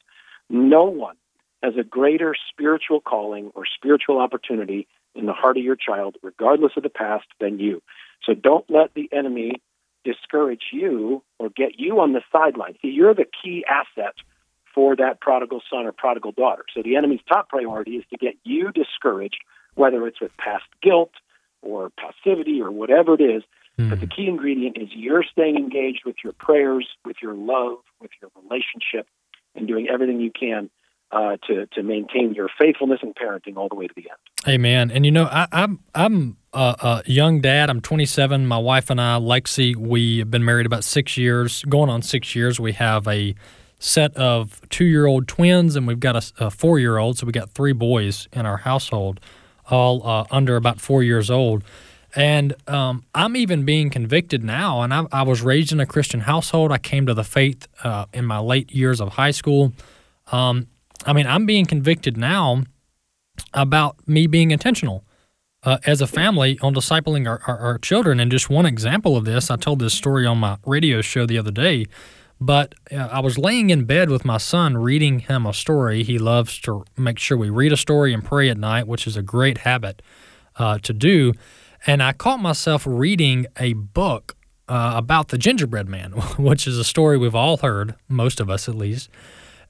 no 0.50 0.86
one 0.86 1.15
has 1.62 1.74
a 1.77 1.84
greater 1.84 2.34
spiritual 2.50 3.01
calling 3.01 3.51
or 3.53 3.65
spiritual 3.65 4.19
opportunity 4.19 4.88
in 5.13 5.25
the 5.25 5.34
heart 5.34 5.58
of 5.58 5.63
your 5.63 5.75
child, 5.75 6.15
regardless 6.24 6.72
of 6.77 6.84
the 6.84 6.89
past, 6.89 7.25
than 7.39 7.60
you. 7.60 7.84
So 8.24 8.34
don't 8.34 8.65
let 8.69 8.93
the 8.96 9.10
enemy 9.12 9.62
discourage 10.03 10.63
you 10.72 11.24
or 11.38 11.50
get 11.50 11.79
you 11.79 12.00
on 12.00 12.13
the 12.13 12.22
sideline. 12.32 12.75
See, 12.82 12.89
you're 12.89 13.13
the 13.13 13.25
key 13.44 13.65
asset 13.68 14.15
for 14.74 14.96
that 14.96 15.20
prodigal 15.20 15.62
son 15.70 15.86
or 15.86 15.91
prodigal 15.91 16.32
daughter. 16.32 16.63
So 16.74 16.82
the 16.84 16.96
enemy's 16.96 17.22
top 17.27 17.50
priority 17.50 17.98
is 17.98 18.06
to 18.12 18.18
get 18.18 18.36
you 18.44 18.72
discouraged, 18.72 19.39
whether 19.75 20.06
it's 20.08 20.22
with 20.22 20.36
past 20.38 20.65
guilt 20.82 21.12
or 21.62 21.91
passivity 21.91 22.62
or 22.62 22.72
whatever 22.72 23.15
it 23.15 23.22
is. 23.22 23.44
Mm. 23.77 23.89
But 23.89 24.00
the 24.00 24.08
key 24.08 24.27
ingredient 24.27 24.77
is 24.77 24.89
you're 24.94 25.24
staying 25.24 25.56
engaged 25.56 26.01
with 26.06 26.18
your 26.24 26.34
prayers, 26.34 26.88
with 27.06 27.18
your 27.22 27.34
love, 27.34 27.79
with 28.01 28.12
your 28.22 28.32
relationship, 28.41 29.08
and 29.56 29.68
doing 29.68 29.88
everything 29.89 30.20
you 30.20 30.32
can 30.32 30.70
uh, 31.12 31.38
to 31.48 31.65
to 31.68 31.84
maintain 31.84 32.34
your 32.34 32.50
faithfulness 32.60 33.00
and 33.01 33.15
parenting 33.15 33.58
all 33.58 33.68
the 33.70 33.75
way 33.75 33.88
to 33.88 33.94
the 33.96 34.10
end. 34.10 34.20
Amen. 34.48 34.91
And 34.91 35.06
you 35.06 35.12
know, 35.12 35.25
I, 35.25 35.48
I'm 35.51 35.79
I'm 35.96 36.38
a, 36.53 37.03
a, 37.06 37.10
young 37.10 37.41
dad. 37.41 37.70
I'm 37.70 37.82
27. 37.82 38.48
My 38.48 38.58
wife 38.58 38.89
and 38.89 39.00
I, 39.00 39.18
Lexi, 39.20 39.75
we 39.75 40.20
have 40.20 40.32
been 40.32 40.44
married 40.44 40.65
about 40.65 40.84
six 40.84 41.18
years, 41.18 41.63
going 41.65 41.89
on 41.89 42.01
six 42.01 42.36
years. 42.36 42.60
We 42.60 42.74
have 42.74 43.08
a 43.08 43.36
set 43.79 44.15
of 44.18 44.62
two 44.70 44.86
year 44.86 45.06
old 45.06 45.27
twins, 45.27 45.75
and 45.75 45.88
we've 45.88 46.00
got 46.00 46.15
a, 46.15 46.46
a 46.46 46.50
four 46.50 46.79
year 46.79 46.98
old. 46.98 47.18
So 47.18 47.25
we 47.25 47.32
got 47.32 47.51
three 47.51 47.74
boys 47.74 48.27
in 48.34 48.46
our 48.46 48.58
household, 48.58 49.20
all 49.70 50.06
uh, 50.06 50.25
under 50.32 50.56
about 50.56 50.82
four 50.82 51.03
years 51.03 51.29
old. 51.29 51.63
And 52.15 52.56
um, 52.68 53.03
I'm 53.13 53.36
even 53.36 53.65
being 53.65 53.91
convicted 53.91 54.44
now. 54.44 54.82
And 54.82 54.91
I, 54.91 55.06
I, 55.12 55.22
was 55.22 55.44
raised 55.44 55.72
in 55.72 55.79
a 55.79 55.86
Christian 55.86 56.22
household. 56.22 56.72
I 56.72 56.79
came 56.79 57.06
to 57.06 57.13
the 57.13 57.24
faith 57.24 57.68
uh, 57.84 58.06
in 58.12 58.25
my 58.25 58.39
late 58.39 58.72
years 58.72 59.00
of 59.00 59.10
high 59.10 59.29
school. 59.29 59.74
Um, 60.32 60.65
I 61.06 61.13
mean, 61.13 61.27
I'm 61.27 61.46
being 61.46 61.68
convicted 61.68 62.18
now 62.18 62.63
about 63.53 63.96
me 64.08 64.25
being 64.25 64.50
intentional 64.50 65.03
uh, 65.63 65.78
as 65.86 66.01
a 66.01 66.08
family 66.08 66.58
on 66.62 66.74
discipling 66.74 67.28
our, 67.28 67.42
our, 67.48 67.58
our, 67.58 67.78
children. 67.78 68.20
And 68.20 68.32
just 68.32 68.50
one 68.50 68.66
example 68.66 69.18
of 69.18 69.25
this, 69.25 69.51
I 69.51 69.58
told 69.58 69.80
this 69.80 69.94
story 69.94 70.25
on 70.25 70.38
my 70.38 70.58
radio 70.66 71.01
show 71.01 71.25
the 71.25 71.38
other 71.38 71.51
day. 71.51 71.86
But 72.42 72.75
uh, 72.92 72.96
I 72.96 73.20
was 73.20 73.38
laying 73.38 73.70
in 73.70 73.84
bed 73.84 74.10
with 74.10 74.24
my 74.24 74.38
son 74.38 74.78
reading 74.78 75.20
him 75.20 75.46
a 75.46 75.54
story. 75.54 76.04
He 76.04 76.18
loves 76.18 76.58
to 76.62 76.86
make 76.96 77.20
sure 77.20 77.38
we 77.38 77.50
read 77.50 77.74
a 77.74 77.78
story 77.78 78.13
and 78.13 78.24
pray 78.24 78.50
at 78.50 78.58
night, 78.58 78.88
which 78.88 79.06
is 79.06 79.18
a 79.18 79.22
great 79.22 79.60
habit 79.60 80.01
uh, 80.56 80.78
to 80.80 80.94
do. 80.94 81.34
And 81.86 82.01
I 82.01 82.13
caught 82.13 82.39
myself 82.39 82.86
reading 82.88 83.46
a 83.58 83.74
book 83.74 84.38
uh, 84.70 84.94
about 84.96 85.30
the 85.30 85.38
gingerbread 85.38 85.89
man, 85.89 86.12
which 86.38 86.66
is 86.66 86.78
a 86.78 86.84
story 86.86 87.18
we've 87.18 87.36
all 87.36 87.58
heard, 87.58 87.96
most 88.08 88.39
of 88.39 88.50
us 88.50 88.70
at 88.70 88.75
least. 88.75 89.10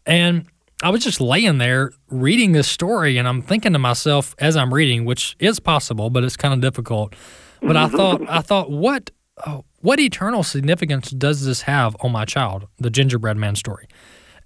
And 0.05 0.45
I 0.81 0.91
was 0.91 1.03
just 1.03 1.19
laying 1.19 1.57
there 1.57 1.91
reading 2.09 2.53
this 2.53 2.67
story, 2.67 3.17
and 3.17 3.27
I'm 3.27 3.41
thinking 3.41 3.73
to 3.73 3.79
myself 3.79 4.33
as 4.39 4.55
I'm 4.55 4.73
reading, 4.73 5.03
which 5.03 5.35
is 5.37 5.59
possible, 5.59 6.09
but 6.09 6.23
it's 6.23 6.37
kind 6.37 6.53
of 6.53 6.61
difficult. 6.61 7.15
But 7.61 7.75
I 7.75 7.89
thought, 7.89 8.21
I 8.29 8.39
thought, 8.39 8.71
what, 8.71 9.11
oh, 9.45 9.65
what 9.79 9.99
eternal 9.99 10.41
significance 10.41 11.11
does 11.11 11.45
this 11.45 11.63
have 11.63 11.97
on 11.99 12.13
my 12.13 12.23
child, 12.23 12.67
the 12.77 12.89
gingerbread 12.89 13.35
man 13.35 13.55
story? 13.55 13.87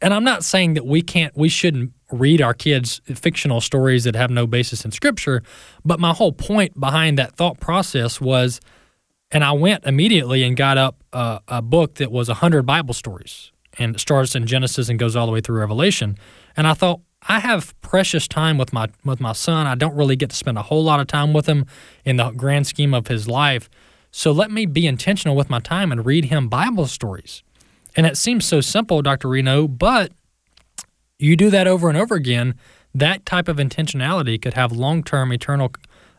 And 0.02 0.12
I'm 0.12 0.24
not 0.24 0.44
saying 0.44 0.74
that 0.74 0.88
we 0.88 1.04
can't, 1.04 1.38
we 1.38 1.50
shouldn't 1.50 1.94
read 2.12 2.42
our 2.42 2.56
kids 2.56 3.00
fictional 3.06 3.62
stories 3.62 4.04
that 4.06 4.16
have 4.16 4.32
no 4.32 4.48
basis 4.48 4.84
in 4.84 4.92
scripture, 4.92 5.44
but 5.86 6.00
my 6.00 6.14
whole 6.14 6.32
point 6.32 6.80
behind 6.80 7.20
that 7.20 7.36
thought 7.36 7.60
process 7.60 8.20
was, 8.20 8.60
and 9.30 9.44
I 9.44 9.52
went 9.52 9.86
immediately 9.86 10.42
and 10.44 10.58
got 10.58 10.80
up 10.80 11.04
uh, 11.14 11.40
a 11.48 11.62
book 11.62 11.96
that 11.96 12.12
was 12.12 12.28
100 12.28 12.64
Bible 12.64 12.96
stories 12.96 13.52
and 13.78 13.96
it 13.96 14.00
starts 14.00 14.36
in 14.36 14.46
Genesis 14.46 14.90
and 14.90 15.00
goes 15.00 15.16
all 15.16 15.26
the 15.26 15.32
way 15.32 15.42
through 15.42 15.60
Revelation. 15.60 16.18
And 16.56 16.68
I 16.68 16.74
thought, 16.74 17.02
I 17.28 17.40
have 17.40 17.80
precious 17.82 18.28
time 18.28 18.58
with 18.58 18.74
my 18.74 18.90
with 19.06 19.20
my 19.20 19.34
son. 19.34 19.66
I 19.66 19.76
don't 19.76 19.96
really 19.96 20.16
get 20.16 20.30
to 20.32 20.36
spend 20.36 20.58
a 20.58 20.64
whole 20.64 20.84
lot 20.84 21.00
of 21.00 21.08
time 21.08 21.34
with 21.34 21.48
him 21.48 21.66
in 22.04 22.18
the 22.18 22.32
grand 22.32 22.68
scheme 22.68 22.94
of 22.94 23.08
his 23.08 23.28
life. 23.28 23.70
So 24.12 24.32
let 24.32 24.52
me 24.52 24.66
be 24.66 24.86
intentional 24.86 25.36
with 25.36 25.50
my 25.50 25.60
time 25.60 25.92
and 25.92 26.06
read 26.06 26.26
him 26.26 26.50
Bible 26.50 26.86
stories. 26.86 27.42
And 27.96 28.06
it 28.06 28.18
seems 28.18 28.46
so 28.46 28.62
simple, 28.62 29.02
Dr. 29.02 29.28
Rienow, 29.28 29.78
but 29.78 30.12
you 31.18 31.36
do 31.36 31.50
that 31.50 31.68
over 31.68 31.90
and 31.90 31.98
over 31.98 32.16
again, 32.16 32.56
that 32.94 33.26
type 33.26 33.48
of 33.48 33.58
intentionality 33.58 34.40
could 34.42 34.54
have 34.54 34.72
long-term 34.72 35.32
eternal 35.32 35.72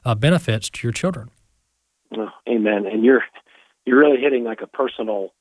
uh, 0.05 0.15
benefits 0.15 0.71
to 0.71 0.87
your 0.87 0.93
children. 0.93 1.31
Oh, 2.17 2.31
amen. 2.49 2.87
And 2.87 3.05
you're 3.05 3.25
you're 3.85 3.99
really 3.99 4.21
hitting 4.21 4.45
like 4.45 4.63
a 4.63 4.67
personal 4.67 5.35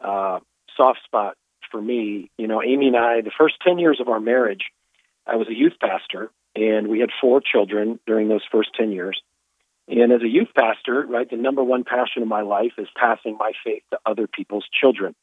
uh, 0.00 0.40
soft 0.76 1.00
spot 1.04 1.36
for 1.74 1.82
me, 1.82 2.30
you 2.38 2.46
know, 2.46 2.62
Amy 2.62 2.86
and 2.86 2.96
I, 2.96 3.20
the 3.20 3.32
first 3.36 3.56
10 3.66 3.80
years 3.80 3.98
of 4.00 4.08
our 4.08 4.20
marriage, 4.20 4.66
I 5.26 5.34
was 5.34 5.48
a 5.48 5.54
youth 5.54 5.72
pastor 5.80 6.30
and 6.54 6.86
we 6.86 7.00
had 7.00 7.10
four 7.20 7.40
children 7.40 7.98
during 8.06 8.28
those 8.28 8.44
first 8.52 8.70
10 8.78 8.92
years. 8.92 9.20
And 9.88 10.12
as 10.12 10.22
a 10.22 10.28
youth 10.28 10.48
pastor, 10.56 11.04
right, 11.04 11.28
the 11.28 11.36
number 11.36 11.64
one 11.64 11.82
passion 11.82 12.22
of 12.22 12.28
my 12.28 12.42
life 12.42 12.74
is 12.78 12.86
passing 12.96 13.36
my 13.36 13.50
faith 13.64 13.82
to 13.90 13.98
other 14.06 14.28
people's 14.28 14.64
children. 14.80 15.16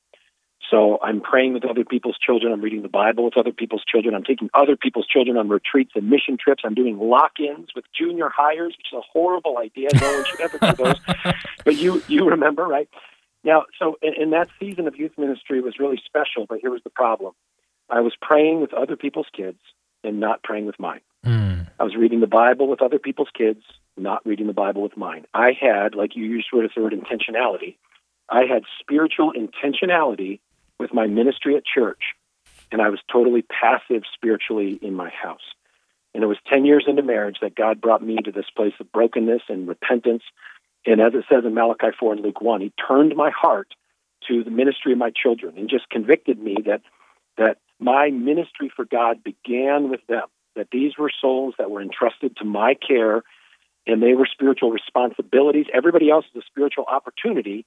So 0.69 0.99
I'm 1.01 1.21
praying 1.21 1.53
with 1.53 1.63
other 1.65 1.85
people's 1.85 2.17
children. 2.17 2.51
I'm 2.51 2.61
reading 2.61 2.81
the 2.81 2.89
Bible 2.89 3.25
with 3.25 3.37
other 3.37 3.53
people's 3.53 3.83
children. 3.85 4.13
I'm 4.13 4.23
taking 4.23 4.49
other 4.53 4.75
people's 4.75 5.07
children 5.07 5.37
on 5.37 5.47
retreats 5.47 5.91
and 5.95 6.09
mission 6.09 6.37
trips. 6.37 6.63
I'm 6.65 6.75
doing 6.75 6.99
lock-ins 6.99 7.69
with 7.75 7.85
junior 7.97 8.29
hires, 8.29 8.75
which 8.77 8.87
is 8.91 8.97
a 8.97 9.01
horrible 9.01 9.57
idea. 9.57 9.89
No 9.99 10.13
one 10.13 10.25
should 10.25 10.41
ever 10.41 10.57
do 10.59 10.83
those. 10.83 11.33
but 11.65 11.75
you 11.77 12.03
you 12.07 12.29
remember, 12.29 12.67
right? 12.67 12.89
Now, 13.43 13.65
so 13.79 13.97
in, 14.01 14.31
that 14.31 14.49
season 14.59 14.87
of 14.87 14.95
youth 14.97 15.13
ministry 15.17 15.61
was 15.61 15.79
really 15.79 16.01
special, 16.05 16.45
but 16.47 16.59
here 16.59 16.71
was 16.71 16.81
the 16.83 16.89
problem. 16.89 17.33
I 17.89 18.01
was 18.01 18.13
praying 18.21 18.61
with 18.61 18.73
other 18.73 18.95
people's 18.95 19.27
kids 19.35 19.59
and 20.03 20.19
not 20.19 20.43
praying 20.43 20.65
with 20.65 20.79
mine. 20.79 21.01
Mm. 21.25 21.67
I 21.79 21.83
was 21.83 21.95
reading 21.95 22.19
the 22.19 22.27
Bible 22.27 22.67
with 22.67 22.81
other 22.81 22.99
people's 22.99 23.29
kids, 23.35 23.61
not 23.97 24.25
reading 24.25 24.47
the 24.47 24.53
Bible 24.53 24.81
with 24.81 24.95
mine. 24.95 25.25
I 25.33 25.51
had, 25.59 25.95
like 25.95 26.15
you 26.15 26.23
used 26.25 26.47
the 26.51 26.57
word 26.57 26.93
intentionality, 26.93 27.77
I 28.29 28.45
had 28.45 28.63
spiritual 28.79 29.33
intentionality 29.33 30.39
with 30.79 30.93
my 30.93 31.07
ministry 31.07 31.55
at 31.57 31.63
church, 31.65 32.13
and 32.71 32.81
I 32.81 32.89
was 32.89 32.99
totally 33.11 33.41
passive 33.43 34.03
spiritually 34.13 34.79
in 34.81 34.93
my 34.93 35.09
house. 35.09 35.41
And 36.13 36.23
it 36.23 36.27
was 36.27 36.37
10 36.47 36.65
years 36.65 36.85
into 36.87 37.03
marriage 37.03 37.37
that 37.41 37.55
God 37.55 37.81
brought 37.81 38.03
me 38.03 38.17
to 38.23 38.31
this 38.31 38.49
place 38.55 38.73
of 38.79 38.91
brokenness 38.91 39.43
and 39.49 39.67
repentance 39.67 40.23
and 40.85 40.99
as 40.99 41.13
it 41.13 41.25
says 41.29 41.43
in 41.45 41.53
Malachi 41.53 41.95
4 41.99 42.13
and 42.13 42.21
Luke 42.21 42.41
1, 42.41 42.61
he 42.61 42.73
turned 42.87 43.15
my 43.15 43.29
heart 43.29 43.73
to 44.27 44.43
the 44.43 44.51
ministry 44.51 44.91
of 44.93 44.97
my 44.97 45.11
children 45.11 45.57
and 45.57 45.69
just 45.69 45.89
convicted 45.89 46.39
me 46.39 46.57
that 46.65 46.81
that 47.37 47.57
my 47.79 48.09
ministry 48.09 48.71
for 48.75 48.85
God 48.85 49.23
began 49.23 49.89
with 49.89 50.05
them, 50.07 50.27
that 50.55 50.67
these 50.71 50.97
were 50.97 51.09
souls 51.21 51.55
that 51.57 51.71
were 51.71 51.81
entrusted 51.81 52.35
to 52.37 52.45
my 52.45 52.75
care 52.75 53.23
and 53.87 54.03
they 54.03 54.13
were 54.13 54.27
spiritual 54.31 54.71
responsibilities. 54.71 55.65
Everybody 55.73 56.09
else 56.09 56.25
is 56.35 56.43
a 56.43 56.45
spiritual 56.45 56.85
opportunity. 56.85 57.65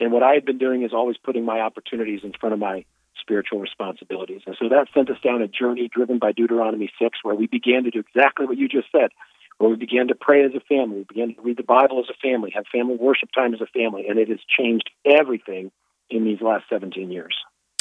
And 0.00 0.10
what 0.10 0.22
I 0.22 0.34
had 0.34 0.44
been 0.44 0.58
doing 0.58 0.82
is 0.82 0.92
always 0.92 1.16
putting 1.16 1.44
my 1.44 1.60
opportunities 1.60 2.20
in 2.24 2.32
front 2.32 2.54
of 2.54 2.58
my 2.58 2.84
spiritual 3.20 3.60
responsibilities. 3.60 4.42
And 4.46 4.56
so 4.58 4.68
that 4.68 4.88
sent 4.92 5.10
us 5.10 5.18
down 5.22 5.42
a 5.42 5.48
journey 5.48 5.88
driven 5.88 6.18
by 6.18 6.32
Deuteronomy 6.32 6.90
6, 7.00 7.18
where 7.22 7.34
we 7.34 7.46
began 7.46 7.84
to 7.84 7.90
do 7.90 8.00
exactly 8.00 8.46
what 8.46 8.58
you 8.58 8.68
just 8.68 8.90
said 8.90 9.10
where 9.58 9.70
we 9.70 9.76
began 9.76 10.08
to 10.08 10.14
pray 10.14 10.44
as 10.44 10.52
a 10.54 10.60
family, 10.60 10.98
we 10.98 11.04
began 11.04 11.34
to 11.34 11.42
read 11.42 11.56
the 11.56 11.62
Bible 11.62 12.00
as 12.00 12.06
a 12.10 12.18
family, 12.26 12.52
have 12.54 12.64
family 12.72 12.96
worship 12.96 13.28
time 13.34 13.54
as 13.54 13.60
a 13.60 13.66
family, 13.66 14.06
and 14.08 14.18
it 14.18 14.28
has 14.28 14.40
changed 14.58 14.90
everything 15.04 15.70
in 16.10 16.24
these 16.24 16.40
last 16.40 16.64
17 16.68 17.10
years. 17.10 17.34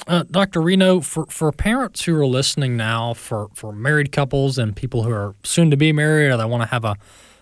Uh, 0.05 0.23
Dr. 0.29 0.59
Rienow, 0.59 1.03
for, 1.03 1.25
for 1.27 1.51
parents 1.51 2.03
who 2.03 2.15
are 2.15 2.25
listening 2.25 2.75
now, 2.75 3.13
for, 3.13 3.47
for 3.53 3.71
married 3.71 4.11
couples 4.11 4.57
and 4.57 4.75
people 4.75 5.03
who 5.03 5.11
are 5.11 5.35
soon 5.43 5.71
to 5.71 5.77
be 5.77 5.93
married 5.93 6.29
or 6.29 6.37
they 6.37 6.45
want 6.45 6.61
to 6.61 6.67
have 6.67 6.83
a, 6.83 6.97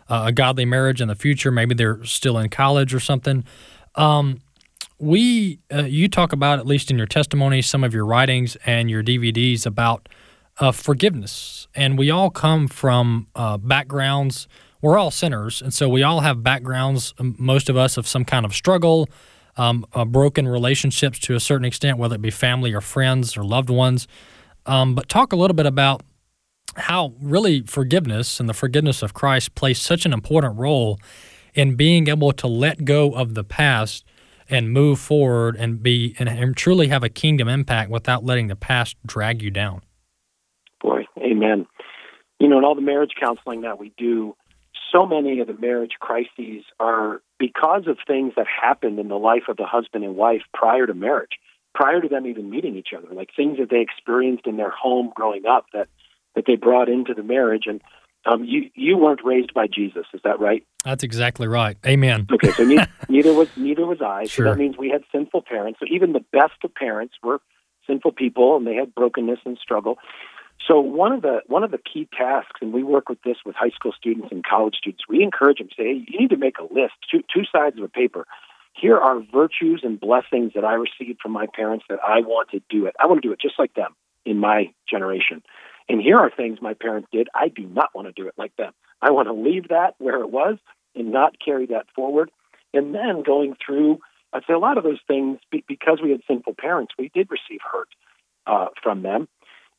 a 0.09 0.31
godly 0.31 0.65
marriage 0.65 1.01
in 1.01 1.07
the 1.07 1.15
future, 1.15 1.51
maybe 1.51 1.73
they're 1.73 2.03
still 2.05 2.37
in 2.37 2.49
college 2.49 2.93
or 2.93 2.99
something. 2.99 3.43
Um, 3.95 4.39
we, 4.99 5.59
uh, 5.73 5.83
you 5.83 6.07
talk 6.07 6.31
about, 6.33 6.59
at 6.59 6.67
least 6.67 6.91
in 6.91 6.97
your 6.97 7.07
testimony, 7.07 7.63
some 7.63 7.83
of 7.83 7.93
your 7.93 8.05
writings 8.05 8.55
and 8.65 8.91
your 8.91 9.01
DVDs 9.01 9.65
about 9.65 10.07
uh, 10.59 10.71
forgiveness. 10.71 11.67
And 11.75 11.97
we 11.97 12.09
all 12.09 12.29
come 12.29 12.67
from 12.67 13.27
uh, 13.35 13.57
backgrounds, 13.57 14.47
we're 14.81 14.97
all 14.97 15.11
sinners. 15.11 15.61
And 15.61 15.73
so 15.73 15.87
we 15.87 16.03
all 16.03 16.21
have 16.21 16.43
backgrounds, 16.43 17.13
most 17.19 17.69
of 17.69 17.77
us, 17.77 17.97
of 17.97 18.07
some 18.07 18.25
kind 18.25 18.45
of 18.45 18.53
struggle, 18.53 19.07
um, 19.57 19.85
uh, 19.93 20.05
broken 20.05 20.47
relationships 20.47 21.19
to 21.19 21.35
a 21.35 21.39
certain 21.39 21.65
extent, 21.65 21.97
whether 21.97 22.15
it 22.15 22.21
be 22.21 22.31
family 22.31 22.73
or 22.73 22.81
friends 22.81 23.37
or 23.37 23.43
loved 23.43 23.69
ones. 23.69 24.07
Um, 24.65 24.95
but 24.95 25.07
talk 25.07 25.33
a 25.33 25.35
little 25.35 25.55
bit 25.55 25.65
about 25.65 26.01
how 26.75 27.13
really 27.21 27.61
forgiveness 27.61 28.39
and 28.39 28.47
the 28.47 28.53
forgiveness 28.53 29.03
of 29.03 29.13
Christ 29.13 29.55
plays 29.55 29.79
such 29.79 30.05
an 30.05 30.13
important 30.13 30.57
role 30.57 30.99
in 31.53 31.75
being 31.75 32.07
able 32.07 32.31
to 32.31 32.47
let 32.47 32.85
go 32.85 33.11
of 33.11 33.33
the 33.33 33.43
past 33.43 34.05
and 34.49 34.71
move 34.71 34.99
forward 34.99 35.55
and 35.57 35.83
be 35.83 36.15
and, 36.17 36.29
and 36.29 36.55
truly 36.55 36.87
have 36.87 37.03
a 37.03 37.09
kingdom 37.09 37.47
impact 37.47 37.89
without 37.89 38.23
letting 38.23 38.47
the 38.47 38.55
past 38.55 38.95
drag 39.05 39.41
you 39.41 39.51
down. 39.51 39.81
Amen. 41.31 41.65
You 42.39 42.47
know, 42.49 42.57
in 42.57 42.63
all 42.65 42.75
the 42.75 42.81
marriage 42.81 43.11
counseling 43.19 43.61
that 43.61 43.79
we 43.79 43.93
do, 43.97 44.35
so 44.91 45.05
many 45.05 45.39
of 45.39 45.47
the 45.47 45.53
marriage 45.53 45.93
crises 45.99 46.63
are 46.79 47.21
because 47.39 47.83
of 47.87 47.97
things 48.05 48.33
that 48.35 48.45
happened 48.47 48.99
in 48.99 49.07
the 49.07 49.15
life 49.15 49.43
of 49.47 49.57
the 49.57 49.65
husband 49.65 50.03
and 50.03 50.15
wife 50.15 50.41
prior 50.53 50.85
to 50.85 50.93
marriage, 50.93 51.31
prior 51.73 52.01
to 52.01 52.07
them 52.09 52.25
even 52.27 52.49
meeting 52.49 52.75
each 52.75 52.89
other, 52.97 53.13
like 53.13 53.29
things 53.35 53.57
that 53.59 53.69
they 53.69 53.79
experienced 53.79 54.47
in 54.47 54.57
their 54.57 54.71
home 54.71 55.11
growing 55.15 55.45
up 55.45 55.65
that 55.73 55.87
that 56.35 56.45
they 56.47 56.55
brought 56.55 56.89
into 56.89 57.13
the 57.13 57.23
marriage. 57.23 57.63
And 57.67 57.81
Um, 58.23 58.43
you 58.43 58.69
you 58.75 58.97
weren't 58.97 59.21
raised 59.23 59.53
by 59.53 59.65
Jesus, 59.67 60.05
is 60.13 60.21
that 60.23 60.39
right? 60.39 60.63
That's 60.83 61.03
exactly 61.03 61.47
right. 61.47 61.77
Amen. 61.85 62.27
Okay, 62.31 62.51
so 62.51 62.63
neither, 62.63 62.87
neither 63.09 63.33
was 63.33 63.49
neither 63.55 63.85
was 63.85 64.01
I. 64.01 64.25
Sure. 64.25 64.45
So 64.45 64.49
that 64.51 64.59
means 64.59 64.77
we 64.77 64.89
had 64.89 65.03
sinful 65.11 65.41
parents. 65.43 65.79
So 65.79 65.85
even 65.89 66.13
the 66.13 66.25
best 66.31 66.53
of 66.63 66.73
parents 66.75 67.15
were 67.23 67.39
sinful 67.87 68.11
people, 68.11 68.57
and 68.57 68.67
they 68.67 68.75
had 68.75 68.93
brokenness 68.93 69.39
and 69.45 69.57
struggle. 69.57 69.97
So 70.67 70.79
one 70.79 71.11
of 71.11 71.21
the 71.21 71.41
one 71.47 71.63
of 71.63 71.71
the 71.71 71.79
key 71.79 72.07
tasks, 72.17 72.59
and 72.61 72.71
we 72.71 72.83
work 72.83 73.09
with 73.09 73.21
this 73.23 73.37
with 73.45 73.55
high 73.55 73.71
school 73.71 73.93
students 73.97 74.29
and 74.31 74.43
college 74.43 74.75
students. 74.75 75.03
We 75.09 75.23
encourage 75.23 75.57
them 75.57 75.69
to 75.69 75.75
say, 75.75 75.83
hey, 75.83 76.05
you 76.07 76.19
need 76.19 76.29
to 76.29 76.37
make 76.37 76.59
a 76.59 76.63
list, 76.63 76.93
two 77.09 77.21
two 77.33 77.43
sides 77.51 77.77
of 77.77 77.83
a 77.83 77.89
paper. 77.89 78.25
Here 78.73 78.97
are 78.97 79.21
virtues 79.33 79.81
and 79.83 79.99
blessings 79.99 80.53
that 80.55 80.63
I 80.63 80.73
received 80.73 81.19
from 81.21 81.31
my 81.31 81.47
parents 81.53 81.85
that 81.89 81.99
I 82.05 82.21
want 82.21 82.49
to 82.51 82.61
do 82.69 82.85
it. 82.85 82.95
I 82.99 83.07
want 83.07 83.21
to 83.21 83.27
do 83.27 83.33
it 83.33 83.41
just 83.41 83.59
like 83.59 83.73
them 83.73 83.95
in 84.25 84.37
my 84.37 84.71
generation. 84.89 85.43
And 85.89 86.01
here 86.01 86.17
are 86.17 86.29
things 86.29 86.59
my 86.61 86.73
parents 86.73 87.09
did. 87.11 87.27
I 87.35 87.49
do 87.49 87.63
not 87.63 87.89
want 87.93 88.07
to 88.07 88.13
do 88.13 88.27
it 88.27 88.35
like 88.37 88.55
them. 88.55 88.71
I 89.01 89.11
want 89.11 89.27
to 89.27 89.33
leave 89.33 89.69
that 89.69 89.95
where 89.97 90.21
it 90.21 90.29
was 90.29 90.57
and 90.95 91.11
not 91.11 91.35
carry 91.43 91.65
that 91.67 91.87
forward. 91.95 92.31
And 92.73 92.95
then 92.95 93.23
going 93.23 93.55
through, 93.65 93.99
I'd 94.31 94.43
say 94.47 94.53
a 94.53 94.59
lot 94.59 94.77
of 94.77 94.83
those 94.83 95.01
things, 95.05 95.39
because 95.51 95.99
we 96.01 96.11
had 96.11 96.21
sinful 96.27 96.55
parents, 96.57 96.93
we 96.97 97.09
did 97.13 97.29
receive 97.29 97.59
hurt 97.69 97.89
uh, 98.47 98.67
from 98.81 99.01
them. 99.01 99.27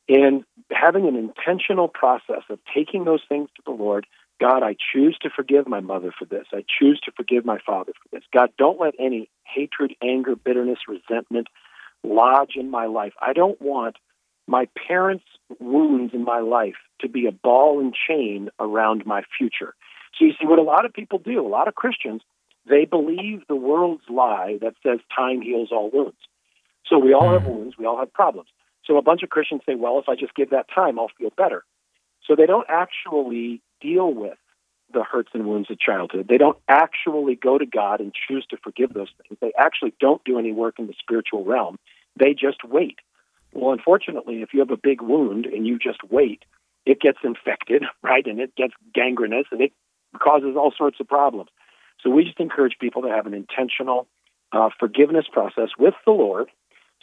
And 0.09 0.43
having 0.71 1.07
an 1.07 1.15
intentional 1.15 1.87
process 1.87 2.43
of 2.49 2.59
taking 2.73 3.05
those 3.05 3.21
things 3.27 3.49
to 3.55 3.61
the 3.65 3.71
Lord, 3.71 4.05
God, 4.41 4.63
I 4.63 4.75
choose 4.93 5.17
to 5.21 5.29
forgive 5.29 5.67
my 5.67 5.79
mother 5.79 6.11
for 6.17 6.25
this. 6.25 6.45
I 6.51 6.63
choose 6.79 6.99
to 7.05 7.11
forgive 7.15 7.45
my 7.45 7.59
father 7.65 7.93
for 7.93 8.15
this. 8.15 8.23
God, 8.33 8.49
don't 8.57 8.79
let 8.79 8.93
any 8.99 9.29
hatred, 9.43 9.95
anger, 10.01 10.35
bitterness, 10.35 10.79
resentment 10.87 11.47
lodge 12.03 12.53
in 12.55 12.69
my 12.69 12.85
life. 12.85 13.13
I 13.21 13.33
don't 13.33 13.61
want 13.61 13.95
my 14.47 14.67
parents' 14.87 15.23
wounds 15.59 16.13
in 16.13 16.23
my 16.23 16.39
life 16.39 16.75
to 16.99 17.07
be 17.07 17.27
a 17.27 17.31
ball 17.31 17.79
and 17.79 17.93
chain 17.93 18.49
around 18.59 19.05
my 19.05 19.23
future. 19.37 19.73
So 20.17 20.25
you 20.25 20.33
see 20.39 20.45
what 20.45 20.59
a 20.59 20.63
lot 20.63 20.85
of 20.85 20.93
people 20.93 21.19
do, 21.19 21.45
a 21.45 21.47
lot 21.47 21.67
of 21.67 21.75
Christians, 21.75 22.21
they 22.69 22.85
believe 22.85 23.41
the 23.47 23.55
world's 23.55 24.03
lie 24.09 24.57
that 24.61 24.75
says 24.83 24.99
time 25.15 25.41
heals 25.41 25.69
all 25.71 25.89
wounds. 25.91 26.17
So 26.85 26.99
we 26.99 27.13
all 27.13 27.31
have 27.31 27.43
hmm. 27.43 27.49
wounds, 27.49 27.77
we 27.77 27.85
all 27.85 27.97
have 27.97 28.11
problems. 28.13 28.49
So 28.85 28.97
a 28.97 29.01
bunch 29.01 29.23
of 29.23 29.29
Christians 29.29 29.61
say, 29.65 29.75
well, 29.75 29.99
if 29.99 30.09
I 30.09 30.15
just 30.15 30.35
give 30.35 30.49
that 30.49 30.67
time, 30.73 30.99
I'll 30.99 31.11
feel 31.17 31.31
better. 31.35 31.63
So 32.27 32.35
they 32.35 32.45
don't 32.45 32.67
actually 32.69 33.61
deal 33.81 34.13
with 34.13 34.37
the 34.93 35.03
hurts 35.03 35.29
and 35.33 35.45
wounds 35.45 35.71
of 35.71 35.79
childhood. 35.79 36.27
They 36.29 36.37
don't 36.37 36.57
actually 36.67 37.35
go 37.35 37.57
to 37.57 37.65
God 37.65 37.99
and 37.99 38.13
choose 38.13 38.45
to 38.49 38.57
forgive 38.63 38.93
those 38.93 39.09
things. 39.17 39.37
They 39.41 39.51
actually 39.57 39.93
don't 39.99 40.23
do 40.23 40.37
any 40.37 40.51
work 40.51 40.75
in 40.77 40.87
the 40.87 40.93
spiritual 40.99 41.43
realm. 41.43 41.77
They 42.17 42.33
just 42.33 42.63
wait. 42.63 42.99
Well, 43.53 43.73
unfortunately, 43.73 44.41
if 44.41 44.53
you 44.53 44.59
have 44.59 44.71
a 44.71 44.77
big 44.77 45.01
wound 45.01 45.45
and 45.45 45.65
you 45.65 45.79
just 45.79 46.03
wait, 46.09 46.43
it 46.85 46.99
gets 46.99 47.19
infected, 47.23 47.83
right? 48.03 48.25
And 48.25 48.39
it 48.39 48.55
gets 48.55 48.73
gangrenous 48.93 49.45
and 49.51 49.61
it 49.61 49.71
causes 50.19 50.55
all 50.55 50.73
sorts 50.77 50.99
of 50.99 51.07
problems. 51.07 51.49
So 52.01 52.09
we 52.09 52.23
just 52.23 52.39
encourage 52.39 52.77
people 52.79 53.01
to 53.03 53.09
have 53.09 53.25
an 53.25 53.33
intentional 53.33 54.07
uh, 54.51 54.69
forgiveness 54.79 55.25
process 55.31 55.69
with 55.79 55.95
the 56.05 56.11
Lord 56.11 56.49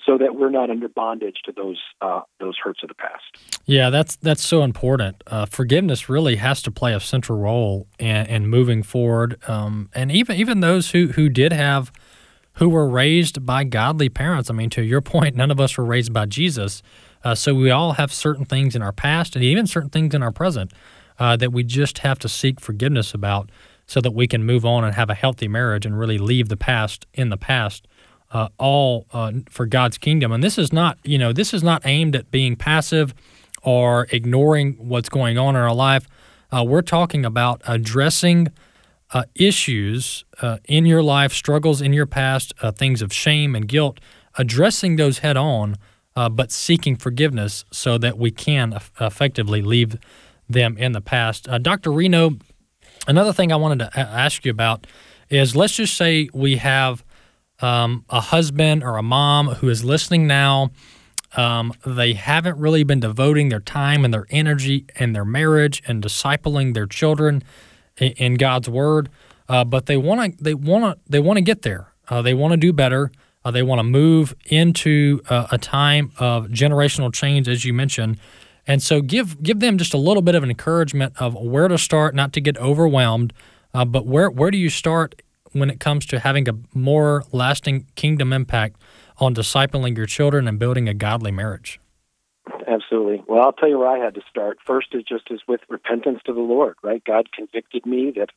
so 0.06 0.18
that 0.18 0.34
we're 0.34 0.50
not 0.50 0.70
under 0.70 0.88
bondage 0.88 1.36
to 1.44 1.52
those 1.52 1.78
uh, 2.00 2.20
those 2.38 2.56
hurts 2.62 2.82
of 2.82 2.88
the 2.88 2.94
past. 2.94 3.60
Yeah, 3.66 3.90
that's 3.90 4.16
that's 4.16 4.44
so 4.44 4.62
important. 4.62 5.22
Uh, 5.26 5.46
forgiveness 5.46 6.08
really 6.08 6.36
has 6.36 6.62
to 6.62 6.70
play 6.70 6.94
a 6.94 7.00
central 7.00 7.38
role 7.38 7.86
in, 7.98 8.26
in 8.26 8.46
moving 8.46 8.82
forward, 8.82 9.38
um, 9.48 9.90
and 9.94 10.10
even 10.10 10.36
even 10.36 10.60
those 10.60 10.90
who 10.90 11.08
who 11.08 11.28
did 11.28 11.52
have 11.52 11.92
who 12.54 12.68
were 12.68 12.88
raised 12.88 13.46
by 13.46 13.64
godly 13.64 14.08
parents. 14.08 14.50
I 14.50 14.54
mean, 14.54 14.70
to 14.70 14.82
your 14.82 15.00
point, 15.00 15.36
none 15.36 15.50
of 15.50 15.60
us 15.60 15.76
were 15.76 15.84
raised 15.84 16.12
by 16.12 16.26
Jesus. 16.26 16.82
Uh, 17.22 17.34
so 17.34 17.54
we 17.54 17.70
all 17.70 17.92
have 17.92 18.12
certain 18.12 18.44
things 18.44 18.74
in 18.74 18.82
our 18.82 18.92
past 18.92 19.36
and 19.36 19.44
even 19.44 19.66
certain 19.66 19.90
things 19.90 20.14
in 20.14 20.22
our 20.22 20.32
present 20.32 20.72
uh, 21.18 21.36
that 21.36 21.52
we 21.52 21.62
just 21.62 21.98
have 21.98 22.18
to 22.18 22.28
seek 22.28 22.60
forgiveness 22.60 23.12
about 23.12 23.50
so 23.86 24.00
that 24.00 24.12
we 24.12 24.26
can 24.26 24.44
move 24.44 24.64
on 24.64 24.84
and 24.84 24.94
have 24.94 25.10
a 25.10 25.14
healthy 25.14 25.48
marriage 25.48 25.84
and 25.84 25.98
really 25.98 26.16
leave 26.16 26.48
the 26.48 26.56
past 26.56 27.06
in 27.12 27.28
the 27.28 27.36
past. 27.36 27.86
Uh, 28.32 28.48
all 28.58 29.06
uh, 29.12 29.32
for 29.48 29.66
God's 29.66 29.98
kingdom, 29.98 30.30
and 30.30 30.40
this 30.40 30.56
is 30.56 30.72
not, 30.72 30.98
you 31.02 31.18
know, 31.18 31.32
this 31.32 31.52
is 31.52 31.64
not 31.64 31.82
aimed 31.84 32.14
at 32.14 32.30
being 32.30 32.54
passive 32.54 33.12
or 33.62 34.06
ignoring 34.12 34.74
what's 34.74 35.08
going 35.08 35.36
on 35.36 35.56
in 35.56 35.62
our 35.62 35.74
life. 35.74 36.06
Uh, 36.52 36.64
we're 36.64 36.82
talking 36.82 37.24
about 37.24 37.60
addressing 37.66 38.48
uh, 39.12 39.24
issues 39.34 40.24
uh, 40.40 40.58
in 40.64 40.86
your 40.86 41.02
life, 41.02 41.32
struggles 41.32 41.80
in 41.80 41.92
your 41.92 42.06
past, 42.06 42.54
uh, 42.62 42.70
things 42.70 43.02
of 43.02 43.12
shame 43.12 43.54
and 43.54 43.66
guilt, 43.66 43.98
addressing 44.38 44.96
those 44.96 45.18
head 45.18 45.36
on, 45.36 45.76
but 46.32 46.52
seeking 46.52 46.96
forgiveness 46.96 47.64
so 47.72 47.96
that 47.96 48.18
we 48.18 48.30
can 48.30 48.78
effectively 49.00 49.62
leave 49.62 49.98
them 50.48 50.76
in 50.76 50.92
the 50.92 51.00
past. 51.00 51.48
Dr. 51.62 51.90
Rienow, 51.90 52.38
another 53.08 53.32
thing 53.32 53.50
I 53.50 53.56
wanted 53.56 53.78
to 53.78 53.98
ask 53.98 54.44
you 54.44 54.50
about 54.50 54.86
is 55.30 55.56
let's 55.56 55.76
just 55.76 55.96
say 55.96 56.28
we 56.34 56.56
have 56.56 57.02
um, 57.60 58.04
a 58.10 58.20
husband 58.20 58.82
or 58.82 58.96
a 58.96 59.02
mom 59.02 59.48
who 59.48 59.68
is 59.68 59.84
listening 59.84 60.26
now. 60.26 60.70
Um, 61.36 61.72
they 61.86 62.14
haven't 62.14 62.58
really 62.58 62.82
been 62.82 63.00
devoting 63.00 63.50
their 63.50 63.60
time 63.60 64.04
and 64.04 64.12
their 64.12 64.26
energy 64.30 64.86
and 64.96 65.14
their 65.14 65.24
marriage 65.24 65.80
and 65.86 66.02
discipling 66.02 66.74
their 66.74 66.86
children 66.86 67.44
in 68.00 68.34
God's 68.34 68.68
Word, 68.68 69.10
uh, 69.48 69.64
but 69.64 69.86
they 69.86 69.96
want 69.96 70.38
to 70.38 70.42
they 70.42 70.54
want 70.54 70.84
to 70.84 71.10
they 71.10 71.20
want 71.20 71.36
to 71.36 71.42
get 71.42 71.62
there. 71.62 71.92
Uh, 72.08 72.22
they 72.22 72.34
want 72.34 72.52
to 72.52 72.56
do 72.56 72.72
better. 72.72 73.12
Uh, 73.44 73.50
they 73.50 73.62
want 73.62 73.78
to 73.78 73.84
move 73.84 74.34
into 74.46 75.20
uh, 75.30 75.46
a 75.50 75.58
time 75.58 76.12
of 76.18 76.48
generational 76.48 77.12
change, 77.12 77.48
as 77.48 77.64
you 77.64 77.72
mentioned, 77.72 78.18
and 78.66 78.82
so 78.82 79.00
give 79.00 79.42
give 79.42 79.60
them 79.60 79.78
just 79.78 79.94
a 79.94 79.98
little 79.98 80.22
bit 80.22 80.34
of 80.34 80.42
an 80.42 80.50
encouragement 80.50 81.14
of 81.18 81.34
where 81.34 81.68
to 81.68 81.78
start, 81.78 82.14
not 82.14 82.32
to 82.32 82.40
get 82.40 82.58
overwhelmed, 82.58 83.32
uh, 83.72 83.84
but 83.84 84.06
where 84.06 84.30
where 84.30 84.50
do 84.50 84.58
you 84.58 84.70
start 84.70 85.22
when 85.52 85.70
it 85.70 85.80
comes 85.80 86.06
to 86.06 86.20
having 86.20 86.48
a 86.48 86.52
more 86.74 87.24
lasting 87.32 87.86
kingdom 87.94 88.32
impact 88.32 88.76
on 89.18 89.34
discipling 89.34 89.96
your 89.96 90.06
children 90.06 90.48
and 90.48 90.58
building 90.58 90.88
a 90.88 90.94
godly 90.94 91.30
marriage? 91.30 91.80
Absolutely. 92.66 93.22
Well, 93.26 93.42
I'll 93.42 93.52
tell 93.52 93.68
you 93.68 93.78
where 93.78 93.88
I 93.88 93.98
had 93.98 94.14
to 94.14 94.22
start. 94.28 94.58
First 94.64 94.88
is 94.92 95.02
just 95.02 95.30
as 95.30 95.40
with 95.46 95.60
repentance 95.68 96.20
to 96.26 96.32
the 96.32 96.40
Lord, 96.40 96.76
right? 96.82 97.02
God 97.04 97.32
convicted 97.32 97.84
me 97.84 98.12
that 98.16 98.30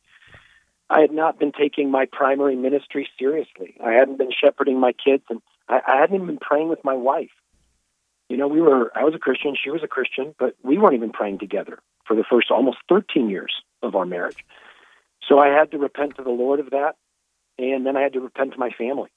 I 0.89 1.01
had 1.01 1.11
not 1.11 1.39
been 1.39 1.51
taking 1.51 1.89
my 1.89 2.05
primary 2.11 2.55
ministry 2.55 3.07
seriously. 3.17 3.75
I 3.83 3.91
hadn't 3.91 4.17
been 4.17 4.31
shepherding 4.31 4.79
my 4.79 4.91
kids, 4.93 5.23
and 5.29 5.41
I, 5.67 5.79
I 5.87 5.99
hadn't 5.99 6.15
even 6.15 6.27
been 6.27 6.37
praying 6.37 6.69
with 6.69 6.83
my 6.83 6.93
wife. 6.93 7.31
You 8.29 8.37
know, 8.37 8.47
we 8.47 8.61
were, 8.61 8.91
I 8.95 9.03
was 9.03 9.13
a 9.15 9.19
Christian, 9.19 9.55
she 9.61 9.69
was 9.69 9.81
a 9.83 9.87
Christian, 9.87 10.33
but 10.39 10.55
we 10.63 10.77
weren't 10.77 10.95
even 10.95 11.11
praying 11.11 11.39
together 11.39 11.79
for 12.05 12.15
the 12.15 12.23
first 12.29 12.51
almost 12.51 12.77
13 12.89 13.29
years 13.29 13.53
of 13.81 13.95
our 13.95 14.05
marriage. 14.05 14.43
So 15.27 15.39
I 15.39 15.47
had 15.47 15.71
to 15.71 15.77
repent 15.77 16.15
to 16.17 16.23
the 16.23 16.29
Lord 16.29 16.59
of 16.59 16.71
that, 16.71 16.95
and 17.57 17.85
then 17.85 17.97
I 17.97 18.01
had 18.01 18.13
to 18.13 18.19
repent 18.19 18.53
to 18.53 18.59
my 18.59 18.69
family. 18.69 19.09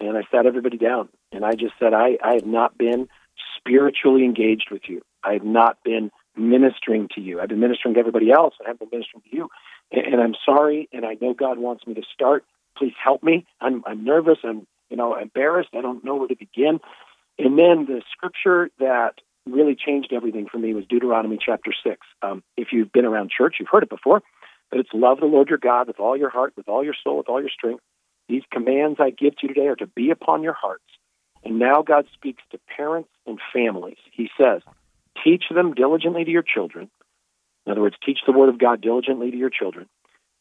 And 0.00 0.16
I 0.16 0.22
sat 0.30 0.46
everybody 0.46 0.76
down, 0.76 1.08
and 1.30 1.44
I 1.44 1.52
just 1.52 1.74
said, 1.78 1.94
I, 1.94 2.18
I 2.22 2.34
have 2.34 2.46
not 2.46 2.76
been 2.76 3.08
spiritually 3.56 4.24
engaged 4.24 4.68
with 4.70 4.82
you. 4.88 5.02
I 5.22 5.34
have 5.34 5.44
not 5.44 5.78
been 5.84 6.10
ministering 6.36 7.08
to 7.14 7.20
you. 7.20 7.40
I've 7.40 7.48
been 7.48 7.60
ministering 7.60 7.94
to 7.94 8.00
everybody 8.00 8.30
else. 8.32 8.54
and 8.58 8.66
I 8.66 8.70
haven't 8.70 8.90
been 8.90 8.98
ministering 8.98 9.22
to 9.30 9.36
you. 9.36 9.48
And, 9.92 10.14
and 10.14 10.22
I'm 10.22 10.34
sorry, 10.44 10.88
and 10.92 11.06
I 11.06 11.16
know 11.20 11.32
God 11.32 11.58
wants 11.58 11.86
me 11.86 11.94
to 11.94 12.02
start. 12.12 12.44
Please 12.76 12.94
help 13.02 13.22
me. 13.22 13.46
I'm, 13.60 13.84
I'm 13.86 14.04
nervous. 14.04 14.38
I'm, 14.42 14.66
you 14.90 14.96
know, 14.96 15.16
embarrassed. 15.16 15.70
I 15.74 15.80
don't 15.80 16.04
know 16.04 16.16
where 16.16 16.28
to 16.28 16.36
begin. 16.36 16.80
And 17.38 17.58
then 17.58 17.86
the 17.86 18.02
scripture 18.12 18.70
that 18.78 19.14
really 19.46 19.76
changed 19.76 20.12
everything 20.12 20.46
for 20.50 20.58
me 20.58 20.74
was 20.74 20.84
Deuteronomy 20.88 21.38
chapter 21.44 21.72
6. 21.84 21.98
Um, 22.22 22.42
if 22.56 22.68
you've 22.72 22.92
been 22.92 23.04
around 23.04 23.30
church, 23.36 23.56
you've 23.60 23.68
heard 23.70 23.82
it 23.82 23.90
before, 23.90 24.22
but 24.70 24.80
it's 24.80 24.90
love 24.92 25.20
the 25.20 25.26
Lord 25.26 25.48
your 25.48 25.58
God 25.58 25.86
with 25.86 26.00
all 26.00 26.16
your 26.16 26.30
heart, 26.30 26.54
with 26.56 26.68
all 26.68 26.84
your 26.84 26.94
soul, 27.02 27.18
with 27.18 27.28
all 27.28 27.40
your 27.40 27.50
strength. 27.50 27.82
These 28.28 28.42
commands 28.50 28.98
I 29.00 29.10
give 29.10 29.36
to 29.36 29.46
you 29.46 29.54
today 29.54 29.66
are 29.68 29.76
to 29.76 29.86
be 29.86 30.10
upon 30.10 30.42
your 30.42 30.54
hearts 30.54 30.84
and 31.44 31.58
now 31.58 31.82
God 31.82 32.06
speaks 32.14 32.42
to 32.50 32.58
parents 32.76 33.10
and 33.26 33.38
families. 33.52 33.98
He 34.12 34.30
says, 34.40 34.62
teach 35.22 35.44
them 35.54 35.74
diligently 35.74 36.24
to 36.24 36.30
your 36.30 36.42
children. 36.42 36.90
In 37.66 37.72
other 37.72 37.82
words, 37.82 37.96
teach 38.04 38.20
the 38.26 38.32
Word 38.32 38.48
of 38.48 38.58
God 38.58 38.80
diligently 38.80 39.30
to 39.30 39.36
your 39.36 39.50
children 39.50 39.88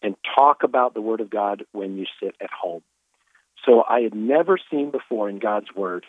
and 0.02 0.16
talk 0.36 0.64
about 0.64 0.94
the 0.94 1.02
Word 1.02 1.22
of 1.22 1.30
God 1.30 1.66
when 1.72 1.98
you 1.98 2.06
sit 2.22 2.36
at 2.42 2.50
home. 2.50 2.84
So 3.66 3.84
I 3.88 4.02
had 4.02 4.16
never 4.16 4.58
seen 4.72 4.92
before 4.92 5.30
in 5.30 5.40
God's 5.40 5.74
Word 5.76 6.06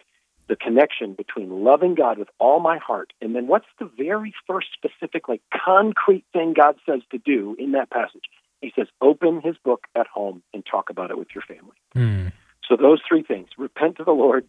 the 0.49 0.57
connection 0.57 1.15
between 1.15 1.65
loving 1.65 1.95
God 1.95 2.19
with 2.19 2.29
all 2.39 2.61
my 2.61 2.79
heart 2.79 3.13
and 3.21 3.35
then 3.35 3.47
what's 3.47 3.67
the 3.79 3.91
very 3.97 4.35
first 4.47 4.69
specific, 4.75 5.29
like 5.29 5.41
concrete 5.65 6.25
thing 6.33 6.55
God 6.55 6.77
says 6.87 7.01
to 7.11 7.19
do 7.19 7.57
in 7.59 7.73
that 7.73 7.91
passage? 7.91 8.25
He 8.61 8.73
says, 8.77 8.87
open 9.01 9.41
his 9.43 9.57
book 9.65 9.85
at 9.95 10.07
home 10.07 10.43
and 10.53 10.65
talk 10.65 10.91
about 10.91 11.11
it 11.11 11.19
with 11.19 11.29
your 11.35 11.43
family. 11.43 11.77
Mm. 11.95 12.33
So 12.69 12.77
those 12.77 13.01
three 13.07 13.23
things 13.23 13.49
repent 13.59 13.97
to 13.99 14.05
the 14.05 14.13
Lord, 14.13 14.47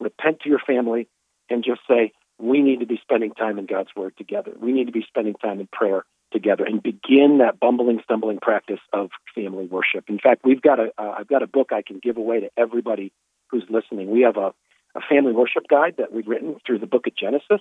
repent 0.00 0.40
to 0.40 0.48
your 0.48 0.60
family, 0.60 1.08
and 1.50 1.64
just 1.64 1.80
say, 1.88 2.12
we 2.38 2.62
need 2.62 2.80
to 2.80 2.86
be 2.86 2.98
spending 3.02 3.32
time 3.32 3.58
in 3.58 3.66
God's 3.66 3.90
Word 3.96 4.16
together. 4.16 4.52
We 4.58 4.72
need 4.72 4.86
to 4.86 4.92
be 4.92 5.04
spending 5.06 5.34
time 5.34 5.60
in 5.60 5.66
prayer 5.66 6.04
together 6.32 6.64
and 6.64 6.82
begin 6.82 7.38
that 7.38 7.58
bumbling, 7.58 8.00
stumbling 8.04 8.38
practice 8.40 8.80
of 8.92 9.10
family 9.34 9.66
worship. 9.66 10.04
In 10.08 10.18
fact, 10.18 10.42
we've 10.44 10.62
got 10.62 10.78
a 10.78 10.92
uh, 10.98 11.14
I've 11.18 11.28
got 11.28 11.42
a 11.42 11.46
book 11.46 11.72
I 11.72 11.82
can 11.82 11.98
give 12.02 12.16
away 12.16 12.40
to 12.40 12.50
everybody 12.56 13.12
who's 13.50 13.64
listening. 13.68 14.10
We 14.10 14.22
have 14.22 14.36
a, 14.36 14.52
a 14.94 15.00
family 15.08 15.32
worship 15.32 15.64
guide 15.68 15.96
that 15.98 16.12
we've 16.12 16.26
written 16.26 16.56
through 16.66 16.78
the 16.78 16.86
book 16.86 17.06
of 17.06 17.14
Genesis. 17.16 17.60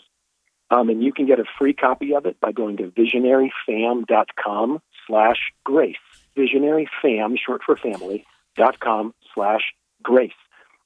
Um, 0.69 0.89
and 0.89 1.01
you 1.01 1.13
can 1.13 1.25
get 1.27 1.39
a 1.39 1.45
free 1.57 1.73
copy 1.73 2.13
of 2.13 2.25
it 2.25 2.39
by 2.41 2.51
going 2.51 2.77
to 2.77 2.91
visionaryfam.com 2.91 4.81
slash 5.07 5.51
grace. 5.63 5.95
Visionaryfam, 6.37 7.37
short 7.43 7.61
for 7.65 7.77
family, 7.77 8.25
dot 8.57 8.79
com 8.79 9.13
slash 9.33 9.73
grace. 10.03 10.31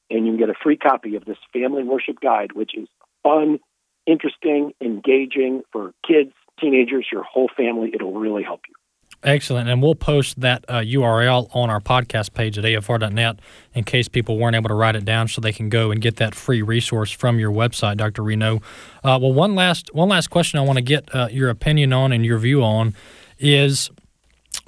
And 0.10 0.26
you 0.26 0.34
can 0.34 0.40
get 0.40 0.50
a 0.50 0.60
free 0.62 0.78
copy 0.78 1.16
of 1.16 1.26
this 1.26 1.38
family 1.52 1.84
worship 1.84 2.20
guide, 2.22 2.52
which 2.54 2.76
is 2.76 2.88
fun, 3.24 3.60
interesting, 4.06 4.74
engaging 4.82 5.64
for 5.72 5.94
kids, 6.08 6.34
teenagers, 6.60 7.08
your 7.12 7.24
whole 7.24 7.50
family. 7.56 7.92
It'll 7.94 8.14
really 8.14 8.44
help 8.44 8.62
you. 8.70 8.76
Excellent. 9.24 9.70
And 9.70 9.84
we'll 9.84 9.96
post 9.96 10.40
that 10.42 10.66
uh, 10.68 10.80
URL 10.80 11.56
on 11.56 11.70
our 11.70 11.80
podcast 11.80 12.34
page 12.34 12.58
at 12.58 12.64
afr.net 12.64 13.40
in 13.76 13.84
case 13.84 14.08
people 14.08 14.40
weren't 14.40 14.56
able 14.56 14.70
to 14.70 14.74
write 14.76 14.96
it 14.96 15.06
down 15.06 15.28
so 15.28 15.42
they 15.42 15.54
can 15.54 15.70
go 15.70 15.92
and 15.92 16.02
get 16.02 16.16
that 16.16 16.34
free 16.34 16.64
resource 16.64 17.12
from 17.12 17.38
your 17.38 17.52
website, 17.52 17.98
Dr. 17.98 18.24
Rienow. 18.24 18.64
Uh, 19.04 19.20
well, 19.22 19.32
one 19.32 19.54
last, 19.54 19.94
one 19.94 20.10
last 20.10 20.32
question 20.32 20.60
I 20.60 20.64
want 20.64 20.78
to 20.78 20.84
get 20.84 21.14
uh, 21.14 21.28
your 21.32 21.50
opinion 21.50 21.94
on 21.94 22.12
and 22.12 22.26
your 22.26 22.40
view 22.40 22.64
on 22.64 22.96
is 23.38 23.92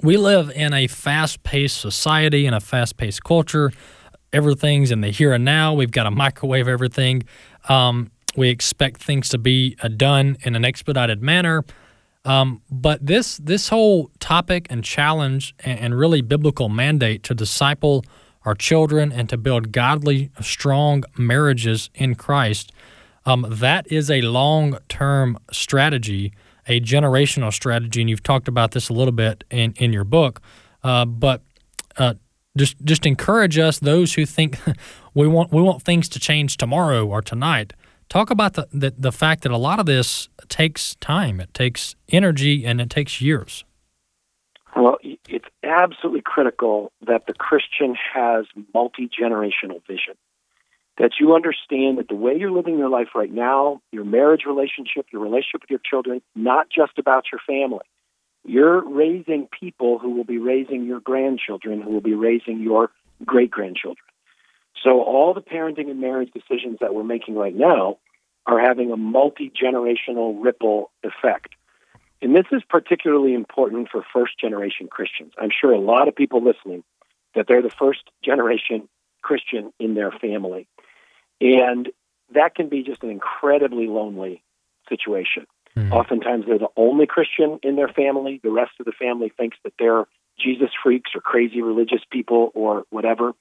we 0.02 0.16
live 0.16 0.50
in 0.50 0.72
a 0.72 0.86
fast 0.86 1.42
paced 1.42 1.80
society 1.80 2.46
and 2.46 2.54
a 2.54 2.60
fast 2.60 2.96
paced 2.96 3.24
culture. 3.24 3.72
Everything's 4.32 4.92
in 4.92 5.00
the 5.00 5.08
here 5.10 5.32
and 5.32 5.44
now. 5.44 5.74
We've 5.74 5.90
got 5.90 6.04
to 6.04 6.10
microwave 6.12 6.68
everything. 6.68 7.24
Um, 7.68 8.12
we 8.36 8.50
expect 8.50 9.02
things 9.02 9.28
to 9.30 9.38
be 9.38 9.76
uh, 9.82 9.88
done 9.88 10.36
in 10.42 10.54
an 10.54 10.64
expedited 10.64 11.22
manner. 11.22 11.64
Um, 12.24 12.62
but 12.70 13.04
this 13.04 13.36
this 13.36 13.68
whole 13.68 14.10
topic 14.18 14.66
and 14.70 14.82
challenge 14.82 15.54
and, 15.60 15.78
and, 15.78 15.98
really 15.98 16.22
biblical 16.22 16.70
mandate 16.70 17.22
to 17.24 17.34
disciple 17.34 18.02
our 18.46 18.54
children 18.54 19.12
and 19.12 19.28
to 19.28 19.36
build 19.36 19.72
godly, 19.72 20.30
strong 20.40 21.04
marriages 21.18 21.90
in 21.94 22.14
Christ, 22.14 22.72
um, 23.26 23.46
that 23.50 23.90
is 23.92 24.10
a 24.10 24.22
long 24.22 24.78
term 24.88 25.38
strategy, 25.52 26.32
a 26.66 26.80
generational 26.80 27.52
strategy, 27.52 28.00
and 28.00 28.08
you've 28.08 28.22
talked 28.22 28.48
about 28.48 28.70
this 28.70 28.88
a 28.88 28.94
little 28.94 29.12
bit 29.12 29.44
in 29.50 29.74
in 29.76 29.92
your 29.92 30.04
book. 30.04 30.40
Uh, 30.82 31.04
but 31.04 31.42
uh, 31.98 32.14
just 32.56 32.76
just 32.84 33.04
encourage 33.06 33.58
us, 33.58 33.78
those 33.78 34.14
who 34.14 34.24
think 34.24 34.58
we 35.14 35.26
want 35.26 35.52
we 35.52 35.60
want 35.60 35.82
things 35.82 36.08
to 36.10 36.18
change 36.18 36.56
tomorrow 36.56 37.06
or 37.06 37.20
tonight. 37.20 37.72
Talk 38.08 38.30
about 38.30 38.54
the, 38.54 38.68
the, 38.72 38.94
the 38.96 39.12
fact 39.12 39.42
that 39.42 39.52
a 39.52 39.56
lot 39.56 39.80
of 39.80 39.86
this 39.86 40.28
takes 40.48 40.94
time, 40.96 41.40
it 41.40 41.52
takes 41.54 41.96
energy, 42.08 42.64
and 42.64 42.80
it 42.80 42.90
takes 42.90 43.20
years. 43.20 43.64
Well, 44.76 44.98
it's 45.02 45.46
absolutely 45.62 46.22
critical 46.22 46.92
that 47.06 47.26
the 47.26 47.32
Christian 47.32 47.96
has 48.14 48.46
multi 48.72 49.08
generational 49.08 49.80
vision. 49.86 50.14
That 50.98 51.12
you 51.18 51.34
understand 51.34 51.98
that 51.98 52.08
the 52.08 52.14
way 52.14 52.36
you're 52.38 52.52
living 52.52 52.78
your 52.78 52.88
life 52.88 53.08
right 53.16 53.32
now, 53.32 53.80
your 53.90 54.04
marriage 54.04 54.42
relationship, 54.46 55.06
your 55.12 55.22
relationship 55.22 55.62
with 55.62 55.70
your 55.70 55.80
children, 55.84 56.22
not 56.36 56.68
just 56.70 56.98
about 56.98 57.24
your 57.32 57.40
family. 57.46 57.84
You're 58.44 58.88
raising 58.88 59.48
people 59.48 59.98
who 59.98 60.10
will 60.10 60.24
be 60.24 60.38
raising 60.38 60.84
your 60.84 61.00
grandchildren, 61.00 61.80
who 61.80 61.90
will 61.90 62.00
be 62.00 62.14
raising 62.14 62.60
your 62.60 62.90
great 63.24 63.50
grandchildren. 63.50 64.04
So 64.82 65.02
all 65.02 65.34
the 65.34 65.40
parenting 65.40 65.90
and 65.90 66.00
marriage 66.00 66.30
decisions 66.32 66.78
that 66.80 66.94
we're 66.94 67.04
making 67.04 67.36
right 67.36 67.54
now 67.54 67.98
are 68.46 68.60
having 68.60 68.90
a 68.90 68.96
multi 68.96 69.50
generational 69.50 70.42
ripple 70.42 70.90
effect. 71.02 71.54
And 72.20 72.34
this 72.34 72.46
is 72.52 72.62
particularly 72.68 73.34
important 73.34 73.88
for 73.90 74.04
first 74.12 74.38
generation 74.38 74.88
Christians. 74.88 75.32
I'm 75.38 75.50
sure 75.50 75.72
a 75.72 75.80
lot 75.80 76.08
of 76.08 76.16
people 76.16 76.42
listening 76.42 76.82
that 77.34 77.46
they're 77.48 77.62
the 77.62 77.70
first 77.70 78.00
generation 78.24 78.88
Christian 79.22 79.72
in 79.78 79.94
their 79.94 80.10
family. 80.10 80.68
And 81.40 81.90
that 82.34 82.54
can 82.54 82.68
be 82.68 82.82
just 82.82 83.02
an 83.02 83.10
incredibly 83.10 83.86
lonely 83.86 84.42
situation. 84.88 85.46
Mm-hmm. 85.76 85.92
Oftentimes 85.92 86.46
they're 86.46 86.58
the 86.58 86.68
only 86.76 87.06
Christian 87.06 87.58
in 87.62 87.76
their 87.76 87.88
family. 87.88 88.40
The 88.42 88.50
rest 88.50 88.72
of 88.78 88.86
the 88.86 88.92
family 88.92 89.32
thinks 89.36 89.56
that 89.64 89.72
they're 89.78 90.04
Jesus 90.38 90.70
freaks 90.82 91.10
or 91.14 91.20
crazy 91.20 91.62
religious 91.62 92.02
people 92.10 92.50
or 92.54 92.84
whatever. 92.90 93.32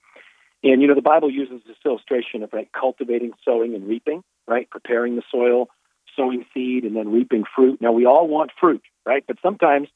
And 0.63 0.81
you 0.81 0.87
know, 0.87 0.95
the 0.95 1.01
Bible 1.01 1.29
uses 1.29 1.61
this 1.67 1.75
illustration 1.85 2.41
of 2.43 2.53
right 2.53 2.69
cultivating, 2.71 3.33
sowing, 3.43 3.75
and 3.75 3.87
reaping, 3.87 4.23
right? 4.47 4.69
Preparing 4.69 5.15
the 5.15 5.23
soil, 5.29 5.69
sowing 6.15 6.45
seed, 6.53 6.85
and 6.85 6.95
then 6.95 7.11
reaping 7.11 7.43
fruit. 7.55 7.81
Now 7.81 7.91
we 7.91 8.05
all 8.05 8.27
want 8.27 8.51
fruit, 8.59 8.81
right? 9.05 9.23
But 9.27 9.37
sometimes, 9.41 9.89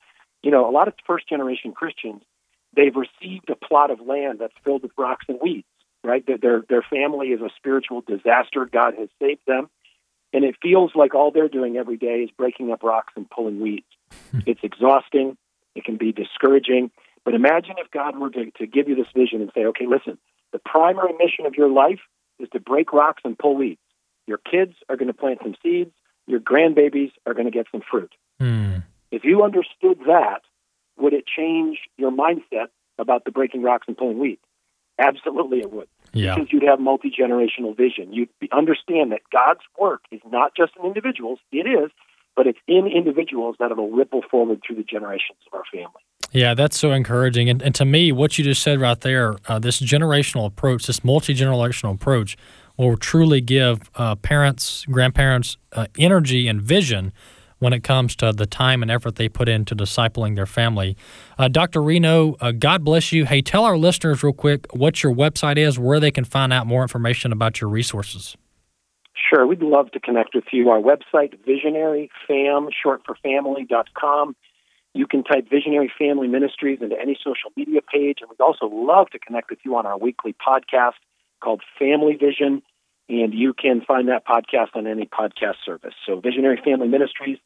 you 0.44 0.52
know, 0.52 0.70
a 0.70 0.72
lot 0.72 0.88
of 0.88 0.94
first 1.06 1.30
generation 1.30 1.72
Christians, 1.72 2.22
they've 2.76 2.96
received 2.96 3.50
a 3.50 3.56
plot 3.56 3.92
of 3.92 4.02
land 4.02 4.40
that's 4.40 4.54
filled 4.64 4.84
with 4.84 4.92
rocks 4.98 5.26
and 5.30 5.40
weeds, 5.42 5.68
right? 6.04 6.24
Their 6.26 6.64
their 6.68 6.84
family 6.84 7.30
is 7.30 7.42
a 7.42 7.50
spiritual 7.56 8.02
disaster. 8.02 8.66
God 8.66 8.94
has 9.00 9.10
saved 9.22 9.42
them. 9.48 9.70
And 10.34 10.44
it 10.44 10.56
feels 10.62 10.92
like 10.94 11.16
all 11.16 11.32
they're 11.32 11.48
doing 11.48 11.78
every 11.78 11.96
day 11.96 12.20
is 12.20 12.30
breaking 12.38 12.72
up 12.72 12.84
rocks 12.84 13.14
and 13.16 13.30
pulling 13.30 13.62
weeds. 13.62 13.86
Hmm. 14.32 14.40
it's 14.46 14.60
exhausting. 14.62 15.38
It 15.76 15.86
can 15.86 15.96
be 15.96 16.12
discouraging. 16.12 16.92
But 17.24 17.34
imagine 17.34 17.76
if 17.78 17.90
God 17.92 18.18
were 18.18 18.30
to, 18.32 18.52
to 18.58 18.68
give 18.68 18.90
you 18.90 18.96
this 18.96 19.08
vision 19.16 19.42
and 19.42 19.52
say, 19.54 19.66
okay, 19.66 19.86
listen, 19.86 20.18
the 20.52 20.60
primary 20.60 21.14
mission 21.14 21.46
of 21.46 21.56
your 21.56 21.70
life 21.70 22.00
is 22.40 22.50
to 22.54 22.60
break 22.60 22.94
rocks 22.94 23.22
and 23.26 23.38
pull 23.38 23.56
weeds. 23.56 23.82
Your 24.26 24.38
kids 24.38 24.74
are 24.90 24.98
going 24.98 25.08
to 25.08 25.14
plant 25.14 25.40
some 25.42 25.56
seeds. 25.64 25.92
Your 26.28 26.40
grandbabies 26.40 27.12
are 27.26 27.34
going 27.34 27.46
to 27.46 27.52
get 27.52 27.68
some 27.72 27.82
fruit. 27.90 28.14
Mm. 28.42 28.84
If 29.12 29.24
you 29.24 29.44
understood 29.44 30.00
that, 30.08 30.42
would 30.98 31.14
it 31.14 31.26
change 31.26 31.80
your 31.98 32.12
mindset 32.12 32.68
about 33.00 33.24
the 33.26 33.32
breaking 33.32 33.64
rocks 33.64 33.86
and 33.88 33.98
pulling 33.98 34.20
weeds? 34.20 34.42
Absolutely, 35.00 35.60
it 35.60 35.72
would. 35.72 35.88
Yeah. 36.14 36.36
Because 36.36 36.52
you'd 36.52 36.64
have 36.64 36.80
multi 36.80 37.12
generational 37.12 37.76
vision. 37.78 38.12
You'd 38.14 38.30
understand 38.52 39.12
that 39.12 39.22
God's 39.32 39.62
work 39.80 40.02
is 40.12 40.22
not 40.30 40.56
just 40.56 40.74
in 40.80 40.86
individuals, 40.86 41.40
it 41.52 41.68
is, 41.68 41.92
but 42.36 42.48
it's 42.48 42.60
in 42.68 42.88
individuals 42.88 43.56
that 43.60 43.72
it'll 43.72 43.92
ripple 43.92 44.24
forward 44.30 44.62
through 44.66 44.78
the 44.78 44.84
generations 44.84 45.38
of 45.52 45.58
our 45.58 45.64
family. 45.72 46.02
Yeah, 46.32 46.54
that's 46.54 46.78
so 46.78 46.92
encouraging. 46.92 47.50
And, 47.50 47.62
and 47.62 47.74
to 47.76 47.86
me, 47.86 48.12
what 48.12 48.38
you 48.38 48.44
just 48.44 48.62
said 48.62 48.80
right 48.80 49.00
there, 49.00 49.38
uh, 49.48 49.60
this 49.60 49.82
generational 49.82 50.46
approach, 50.46 50.88
this 50.88 51.04
multi 51.04 51.34
generational 51.34 51.96
approach, 51.96 52.38
will 52.78 52.98
truly 52.98 53.42
give 53.42 53.90
uh, 53.96 54.16
parents, 54.16 54.86
grandparents 54.86 55.58
uh, 55.74 55.88
energy 55.98 56.48
and 56.48 56.62
vision 56.62 57.12
when 57.60 57.74
it 57.74 57.84
comes 57.84 58.16
to 58.16 58.32
the 58.32 58.46
time 58.46 58.82
and 58.82 58.92
effort 58.92 59.16
they 59.16 59.28
put 59.28 59.50
into 59.50 59.76
discipling 59.76 60.36
their 60.36 60.46
family. 60.46 60.96
Uh, 61.40 61.48
Dr. 61.48 61.80
Rienow, 61.80 62.36
uh, 62.40 62.52
God 62.52 62.84
bless 62.84 63.12
you. 63.12 63.26
Hey, 63.26 63.42
tell 63.42 63.64
our 63.66 63.78
listeners 63.78 64.22
real 64.22 64.34
quick 64.34 64.68
what 64.74 65.02
your 65.02 65.14
website 65.14 65.58
is, 65.58 65.80
where 65.80 66.00
they 66.00 66.12
can 66.12 66.24
find 66.24 66.54
out 66.54 66.68
more 66.68 66.84
information 66.84 67.32
about 67.32 67.60
your 67.60 67.70
resources. 67.70 68.38
Sure, 69.30 69.48
we'd 69.48 69.64
love 69.64 69.92
to 69.92 70.00
connect 70.00 70.36
with 70.36 70.46
you. 70.52 70.70
Our 70.70 70.80
website, 70.80 71.34
visionaryfam, 71.48 72.70
short 72.84 73.02
for 73.06 73.16
family.com. 73.24 74.36
You 74.98 75.06
can 75.06 75.24
type 75.24 75.48
Visionary 75.48 75.92
Family 75.96 76.28
Ministries 76.28 76.80
into 76.82 77.00
any 77.00 77.16
social 77.24 77.52
media 77.56 77.82
page, 77.82 78.18
and 78.22 78.30
we'd 78.32 78.44
also 78.44 78.66
love 78.66 79.12
to 79.12 79.20
connect 79.20 79.52
with 79.52 79.60
you 79.64 79.76
on 79.76 79.86
our 79.86 79.96
weekly 79.96 80.34
podcast 80.34 80.98
called 81.40 81.62
Family 81.78 82.16
Vision, 82.16 82.64
and 83.08 83.32
you 83.32 83.54
can 83.54 83.82
find 83.88 84.08
that 84.08 84.26
podcast 84.26 84.76
on 84.76 84.88
any 84.88 85.06
podcast 85.06 85.58
service. 85.64 85.94
So 86.04 86.20
Visionary 86.20 86.60
Family 86.66 86.88
Ministries, 86.88 87.38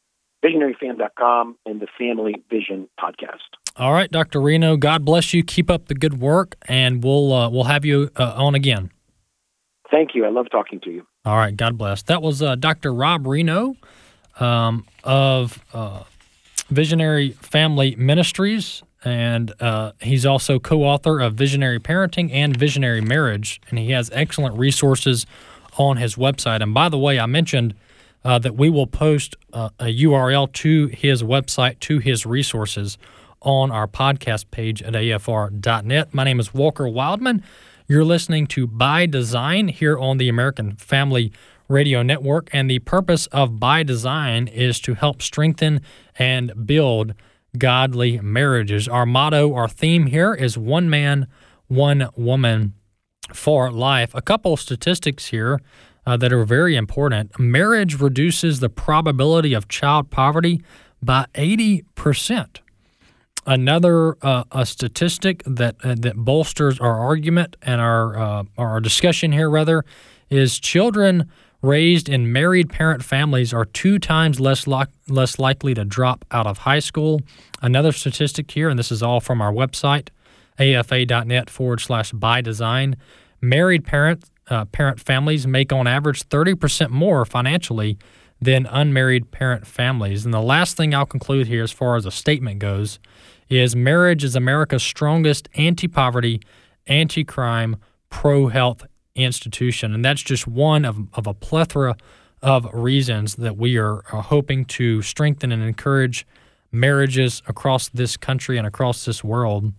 visionaryfam.com, 0.42 1.58
and 1.66 1.78
the 1.78 1.88
Family 1.98 2.42
Vision 2.48 2.88
podcast. 2.98 3.40
All 3.76 3.92
right, 3.92 4.10
Dr. 4.10 4.40
Rienow, 4.40 4.80
God 4.80 5.04
bless 5.04 5.34
you. 5.34 5.44
Keep 5.44 5.70
up 5.70 5.88
the 5.88 5.94
good 5.94 6.20
work, 6.20 6.56
and 6.68 7.04
we'll 7.04 7.34
uh, 7.34 7.50
we'll 7.50 7.64
have 7.64 7.84
you 7.84 8.10
uh, 8.16 8.32
on 8.34 8.54
again. 8.54 8.90
Thank 9.90 10.14
you. 10.14 10.24
I 10.24 10.30
love 10.30 10.46
talking 10.50 10.80
to 10.84 10.90
you. 10.90 11.06
All 11.26 11.36
right, 11.36 11.54
God 11.54 11.76
bless. 11.76 12.02
That 12.04 12.22
was 12.22 12.40
uh, 12.40 12.54
Dr. 12.54 12.94
Rob 12.94 13.24
Rienow 13.24 13.76
um, 14.40 14.86
of 15.04 15.62
uh, 15.74 16.04
Visionary 16.74 17.30
Family 17.32 17.94
Ministries, 17.96 18.82
and 19.04 19.52
uh, 19.60 19.92
he's 20.00 20.24
also 20.26 20.58
co 20.58 20.82
author 20.82 21.20
of 21.20 21.34
Visionary 21.34 21.78
Parenting 21.78 22.30
and 22.32 22.56
Visionary 22.56 23.00
Marriage, 23.00 23.60
and 23.68 23.78
he 23.78 23.90
has 23.90 24.10
excellent 24.12 24.56
resources 24.56 25.26
on 25.78 25.96
his 25.96 26.16
website. 26.16 26.62
And 26.62 26.74
by 26.74 26.88
the 26.88 26.98
way, 26.98 27.18
I 27.18 27.26
mentioned 27.26 27.74
uh, 28.24 28.38
that 28.38 28.54
we 28.54 28.70
will 28.70 28.86
post 28.86 29.36
uh, 29.52 29.70
a 29.80 29.86
URL 29.86 30.52
to 30.52 30.86
his 30.86 31.22
website, 31.22 31.80
to 31.80 31.98
his 31.98 32.24
resources 32.24 32.98
on 33.40 33.70
our 33.70 33.88
podcast 33.88 34.50
page 34.50 34.82
at 34.82 34.92
afr.net. 34.92 36.14
My 36.14 36.24
name 36.24 36.38
is 36.38 36.54
Walker 36.54 36.84
Wildmon. 36.84 37.42
You're 37.88 38.04
listening 38.04 38.46
to 38.48 38.66
By 38.66 39.06
Design 39.06 39.68
here 39.68 39.98
on 39.98 40.18
the 40.18 40.28
American 40.28 40.76
Family 40.76 41.32
Radio 41.72 42.02
Network, 42.02 42.50
and 42.52 42.70
the 42.70 42.78
purpose 42.80 43.26
of 43.28 43.58
By 43.58 43.82
Design 43.82 44.46
is 44.46 44.78
to 44.80 44.94
help 44.94 45.22
strengthen 45.22 45.80
and 46.18 46.66
build 46.66 47.14
godly 47.56 48.20
marriages. 48.20 48.86
Our 48.86 49.06
motto, 49.06 49.54
our 49.54 49.68
theme 49.68 50.06
here 50.06 50.34
is 50.34 50.58
one 50.58 50.90
man, 50.90 51.26
one 51.68 52.08
woman 52.14 52.74
for 53.32 53.72
life. 53.72 54.14
A 54.14 54.20
couple 54.20 54.56
statistics 54.58 55.26
here 55.26 55.60
uh, 56.04 56.16
that 56.18 56.32
are 56.32 56.44
very 56.44 56.76
important. 56.76 57.38
Marriage 57.38 57.98
reduces 57.98 58.60
the 58.60 58.68
probability 58.68 59.54
of 59.54 59.68
child 59.68 60.10
poverty 60.10 60.62
by 61.02 61.26
80%. 61.34 62.58
Another 63.44 64.16
uh, 64.22 64.44
a 64.52 64.64
statistic 64.66 65.42
that 65.46 65.74
uh, 65.82 65.96
that 65.98 66.16
bolsters 66.16 66.78
our 66.78 66.96
argument 67.00 67.56
and 67.60 67.80
our 67.80 68.16
uh, 68.16 68.44
our 68.56 68.78
discussion 68.78 69.32
here 69.32 69.50
rather 69.50 69.84
is 70.30 70.60
children 70.60 71.28
raised 71.62 72.08
in 72.08 72.32
married 72.32 72.68
parent 72.68 73.04
families 73.04 73.54
are 73.54 73.64
two 73.64 73.98
times 73.98 74.40
less 74.40 74.66
less 74.66 75.38
likely 75.38 75.74
to 75.74 75.84
drop 75.84 76.24
out 76.30 76.46
of 76.46 76.58
high 76.58 76.80
school. 76.80 77.20
Another 77.62 77.92
statistic 77.92 78.50
here, 78.50 78.68
and 78.68 78.78
this 78.78 78.90
is 78.90 79.02
all 79.02 79.20
from 79.20 79.40
our 79.40 79.52
website, 79.52 80.08
afa.net 80.58 81.48
forward 81.48 81.80
slash 81.80 82.12
by 82.12 82.40
design. 82.40 82.96
Married 83.40 83.84
parent 83.84 84.24
uh, 84.48 84.64
parent 84.66 85.00
families 85.00 85.46
make 85.46 85.72
on 85.72 85.86
average 85.86 86.28
30% 86.28 86.90
more 86.90 87.24
financially 87.24 87.96
than 88.40 88.66
unmarried 88.66 89.30
parent 89.30 89.66
families. 89.66 90.24
And 90.24 90.34
the 90.34 90.42
last 90.42 90.76
thing 90.76 90.94
I'll 90.94 91.06
conclude 91.06 91.46
here, 91.46 91.62
as 91.62 91.70
far 91.70 91.94
as 91.94 92.04
a 92.04 92.10
statement 92.10 92.58
goes, 92.58 92.98
is 93.48 93.76
marriage 93.76 94.24
is 94.24 94.34
America's 94.34 94.82
strongest 94.82 95.48
anti 95.54 95.86
poverty, 95.86 96.40
anti 96.88 97.22
crime, 97.22 97.76
pro 98.10 98.48
health 98.48 98.84
institution. 99.14 99.94
And 99.94 100.04
that's 100.04 100.22
just 100.22 100.46
one 100.46 100.84
of, 100.84 100.98
of 101.14 101.26
a 101.26 101.34
plethora 101.34 101.96
of 102.42 102.66
reasons 102.72 103.36
that 103.36 103.56
we 103.56 103.76
are, 103.76 104.02
are 104.12 104.22
hoping 104.22 104.64
to 104.64 105.02
strengthen 105.02 105.52
and 105.52 105.62
encourage 105.62 106.26
marriages 106.72 107.42
across 107.46 107.88
this 107.88 108.16
country 108.16 108.58
and 108.58 108.66
across 108.66 109.04
this 109.04 109.22
world. 109.22 109.72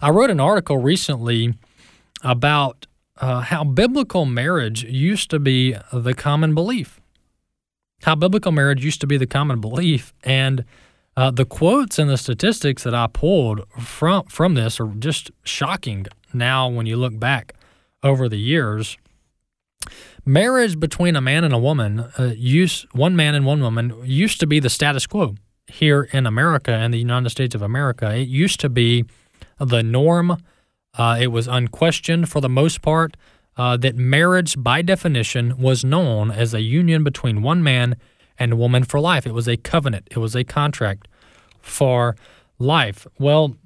I 0.00 0.10
wrote 0.10 0.30
an 0.30 0.40
article 0.40 0.78
recently 0.78 1.54
about 2.22 2.86
uh, 3.18 3.40
how 3.40 3.64
biblical 3.64 4.26
marriage 4.26 4.84
used 4.84 5.30
to 5.30 5.38
be 5.38 5.76
the 5.92 6.14
common 6.14 6.54
belief. 6.54 7.00
How 8.02 8.14
biblical 8.14 8.52
marriage 8.52 8.84
used 8.84 9.00
to 9.00 9.06
be 9.06 9.16
the 9.16 9.26
common 9.26 9.60
belief. 9.60 10.12
And 10.22 10.64
uh, 11.16 11.30
the 11.30 11.46
quotes 11.46 11.98
and 11.98 12.10
the 12.10 12.18
statistics 12.18 12.84
that 12.84 12.94
I 12.94 13.06
pulled 13.06 13.66
from, 13.80 14.24
from 14.24 14.54
this 14.54 14.78
are 14.78 14.88
just 14.98 15.30
shocking 15.44 16.06
now 16.34 16.68
when 16.68 16.84
you 16.84 16.96
look 16.96 17.18
back 17.18 17.54
over 18.02 18.28
the 18.28 18.38
years. 18.38 18.96
Marriage 20.24 20.80
between 20.80 21.14
a 21.14 21.20
man 21.20 21.44
and 21.44 21.54
a 21.54 21.58
woman, 21.58 22.00
uh, 22.00 22.34
one 22.92 23.14
man 23.14 23.34
and 23.34 23.46
one 23.46 23.60
woman, 23.60 23.94
used 24.04 24.40
to 24.40 24.46
be 24.46 24.58
the 24.58 24.70
status 24.70 25.06
quo 25.06 25.36
here 25.68 26.08
in 26.12 26.26
America 26.26 26.72
and 26.72 26.92
the 26.92 26.98
United 26.98 27.30
States 27.30 27.54
of 27.54 27.62
America. 27.62 28.12
It 28.14 28.28
used 28.28 28.60
to 28.60 28.68
be 28.68 29.04
the 29.58 29.82
norm. 29.82 30.42
Uh, 30.94 31.18
it 31.20 31.28
was 31.28 31.46
unquestioned 31.46 32.28
for 32.28 32.40
the 32.40 32.48
most 32.48 32.82
part 32.82 33.16
uh, 33.56 33.76
that 33.78 33.96
marriage, 33.96 34.54
by 34.58 34.82
definition, 34.82 35.56
was 35.58 35.84
known 35.84 36.30
as 36.30 36.52
a 36.52 36.60
union 36.60 37.04
between 37.04 37.42
one 37.42 37.62
man 37.62 37.96
and 38.38 38.58
woman 38.58 38.84
for 38.84 39.00
life. 39.00 39.26
It 39.26 39.32
was 39.32 39.48
a 39.48 39.56
covenant, 39.56 40.08
it 40.10 40.18
was 40.18 40.34
a 40.34 40.44
contract 40.44 41.08
for 41.60 42.16
life. 42.58 43.06
Well, 43.18 43.56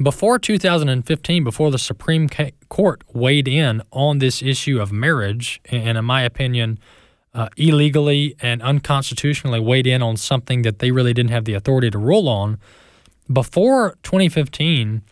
before 0.00 0.38
2015, 0.38 1.44
before 1.44 1.70
the 1.70 1.78
Supreme 1.78 2.28
Court 2.68 3.02
weighed 3.12 3.48
in 3.48 3.82
on 3.90 4.18
this 4.18 4.42
issue 4.42 4.80
of 4.80 4.92
marriage, 4.92 5.60
and 5.66 5.98
in 5.98 6.04
my 6.04 6.22
opinion, 6.22 6.78
uh, 7.34 7.48
illegally 7.56 8.36
and 8.40 8.62
unconstitutionally 8.62 9.60
weighed 9.60 9.86
in 9.86 10.02
on 10.02 10.16
something 10.16 10.62
that 10.62 10.78
they 10.78 10.90
really 10.90 11.12
didn't 11.12 11.30
have 11.30 11.44
the 11.44 11.54
authority 11.54 11.90
to 11.90 11.98
rule 11.98 12.28
on, 12.28 12.58
before 13.30 13.96
2015, 14.02 15.02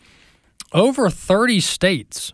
over 0.73 1.09
30 1.09 1.59
states 1.59 2.33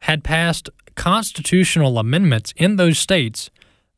had 0.00 0.24
passed 0.24 0.68
constitutional 0.94 1.98
amendments 1.98 2.52
in 2.56 2.76
those 2.76 2.98
states 2.98 3.50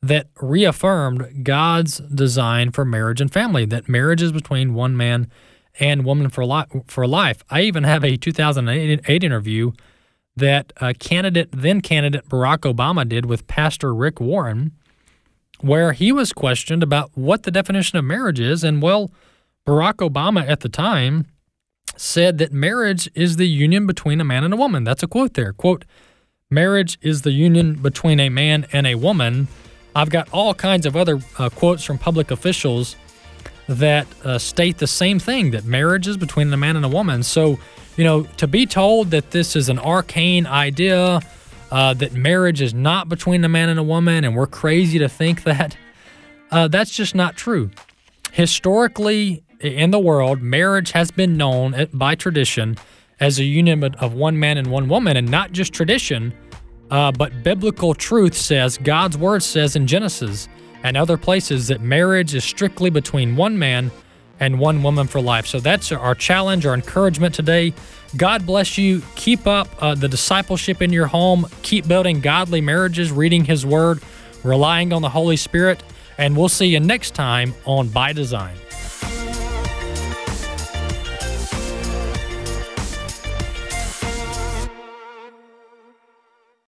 that 0.03 0.29
reaffirmed 0.41 1.45
God's 1.45 1.99
design 1.99 2.71
for 2.71 2.85
marriage 2.85 3.21
and 3.21 3.33
family, 3.33 3.65
that 3.65 3.89
marriage 3.89 4.23
is 4.23 4.33
between 4.33 4.75
one 4.75 4.97
man 4.97 5.31
and 5.81 6.05
woman 6.05 6.29
for, 6.29 6.67
for 6.87 7.07
life. 7.07 7.43
I 7.51 7.63
even 7.63 7.85
have 7.85 8.05
a 8.05 8.17
2008 8.17 9.25
interview 9.25 9.73
that 10.37 10.73
candidate, 10.99 11.49
then 11.53 11.81
candidate 11.81 12.29
Barack 12.29 12.73
Obama 12.73 13.09
did 13.09 13.27
with 13.27 13.47
Pastor 13.47 13.95
Rick 13.95 14.21
Warren, 14.21 14.73
where 15.61 15.93
he 15.93 16.13
was 16.13 16.33
questioned 16.33 16.83
about 16.83 17.11
what 17.15 17.45
the 17.45 17.51
definition 17.51 17.99
of 17.99 18.05
marriage 18.05 18.41
is. 18.41 18.65
And 18.65 18.83
well, 18.83 19.11
Barack 19.67 20.09
Obama 20.09 20.47
at 20.47 20.61
the 20.61 20.69
time 20.69 21.27
said 21.97 22.39
that 22.39 22.53
marriage 22.53 23.09
is 23.15 23.37
the 23.37 23.47
union 23.47 23.87
between 23.87 24.21
a 24.21 24.25
man 24.25 24.45
and 24.45 24.53
a 24.53 24.57
woman. 24.57 24.85
That's 24.85 25.03
a 25.03 25.07
quote 25.07 25.35
there. 25.35 25.53
Quote, 25.53 25.85
marriage 26.51 26.99
is 27.01 27.23
the 27.23 27.31
union 27.31 27.75
between 27.75 28.19
a 28.19 28.29
man 28.29 28.67
and 28.73 28.87
a 28.87 28.97
woman. 28.97 29.49
I've 29.95 30.11
got 30.11 30.29
all 30.33 30.55
kinds 30.55 30.87
of 30.87 30.97
other 30.97 31.21
uh, 31.39 31.51
quotes 31.51 31.85
from 31.85 31.99
public 31.99 32.31
officials 32.33 32.97
that 33.69 34.07
uh, 34.25 34.39
state 34.39 34.79
the 34.79 34.87
same 34.87 35.19
thing 35.19 35.51
that 35.53 35.65
marriage 35.65 36.07
is 36.07 36.17
between 36.17 36.53
a 36.53 36.57
man 36.57 36.77
and 36.77 36.85
a 36.85 36.89
woman. 36.89 37.23
So, 37.23 37.59
you 37.97 38.05
know, 38.05 38.25
to 38.37 38.47
be 38.47 38.67
told 38.67 39.11
that 39.11 39.31
this 39.31 39.57
is 39.57 39.69
an 39.69 39.79
arcane 39.79 40.47
idea, 40.47 41.21
uh, 41.71 41.95
that 41.95 42.13
marriage 42.13 42.61
is 42.61 42.75
not 42.75 43.09
between 43.09 43.45
a 43.45 43.49
man 43.49 43.69
and 43.69 43.79
a 43.79 43.83
woman, 43.83 44.25
and 44.25 44.37
we're 44.37 44.47
crazy 44.47 44.99
to 44.99 45.09
think 45.09 45.45
that, 45.45 45.77
uh, 46.51 46.69
that's 46.69 46.91
just 46.91 47.15
not 47.15 47.37
true. 47.37 47.71
Historically, 48.33 49.43
in 49.61 49.91
the 49.91 49.99
world, 49.99 50.43
marriage 50.43 50.93
has 50.93 51.11
been 51.11 51.37
known 51.37 51.87
by 51.93 52.15
tradition 52.15 52.77
as 53.21 53.39
a 53.39 53.45
union 53.45 53.83
of 53.95 54.13
one 54.13 54.39
man 54.39 54.59
and 54.59 54.67
one 54.67 54.89
woman, 54.89 55.17
and 55.17 55.31
not 55.31 55.53
just 55.53 55.73
tradition, 55.73 56.35
uh, 56.91 57.11
but 57.13 57.43
biblical 57.43 57.95
truth 57.95 58.37
says, 58.37 58.77
God's 58.79 59.17
word 59.17 59.43
says 59.43 59.75
in 59.75 59.87
Genesis 59.87 60.49
and 60.85 60.97
other 60.97 61.17
places 61.17 61.69
that 61.69 61.81
marriage 61.81 62.35
is 62.35 62.45
strictly 62.45 62.91
between 62.91 63.35
one 63.35 63.59
man 63.59 63.91
and 64.39 64.61
one 64.61 64.83
woman 64.83 65.07
for 65.07 65.21
life. 65.21 65.47
So 65.47 65.59
that's 65.59 65.91
our 65.91 66.15
challenge, 66.15 66.67
our 66.67 66.75
encouragement 66.75 67.35
today. 67.35 67.73
God 68.17 68.47
bless 68.47 68.77
you. 68.79 69.03
Keep 69.17 69.47
up 69.47 69.69
uh, 69.81 69.95
the 69.95 70.09
discipleship 70.09 70.83
in 70.83 70.93
your 70.93 71.07
home. 71.07 71.47
Keep 71.63 71.89
building 71.89 72.21
godly 72.21 72.61
marriages, 72.61 73.11
reading 73.11 73.45
His 73.45 73.65
Word, 73.65 74.01
relying 74.45 74.93
on 74.93 75.03
the 75.03 75.09
Holy 75.09 75.37
Spirit. 75.37 75.83
And 76.19 76.37
we'll 76.37 76.49
see 76.49 76.67
you 76.67 76.79
next 76.79 77.15
time 77.15 77.55
on 77.65 77.89
By 77.89 78.13
Design. 78.13 78.57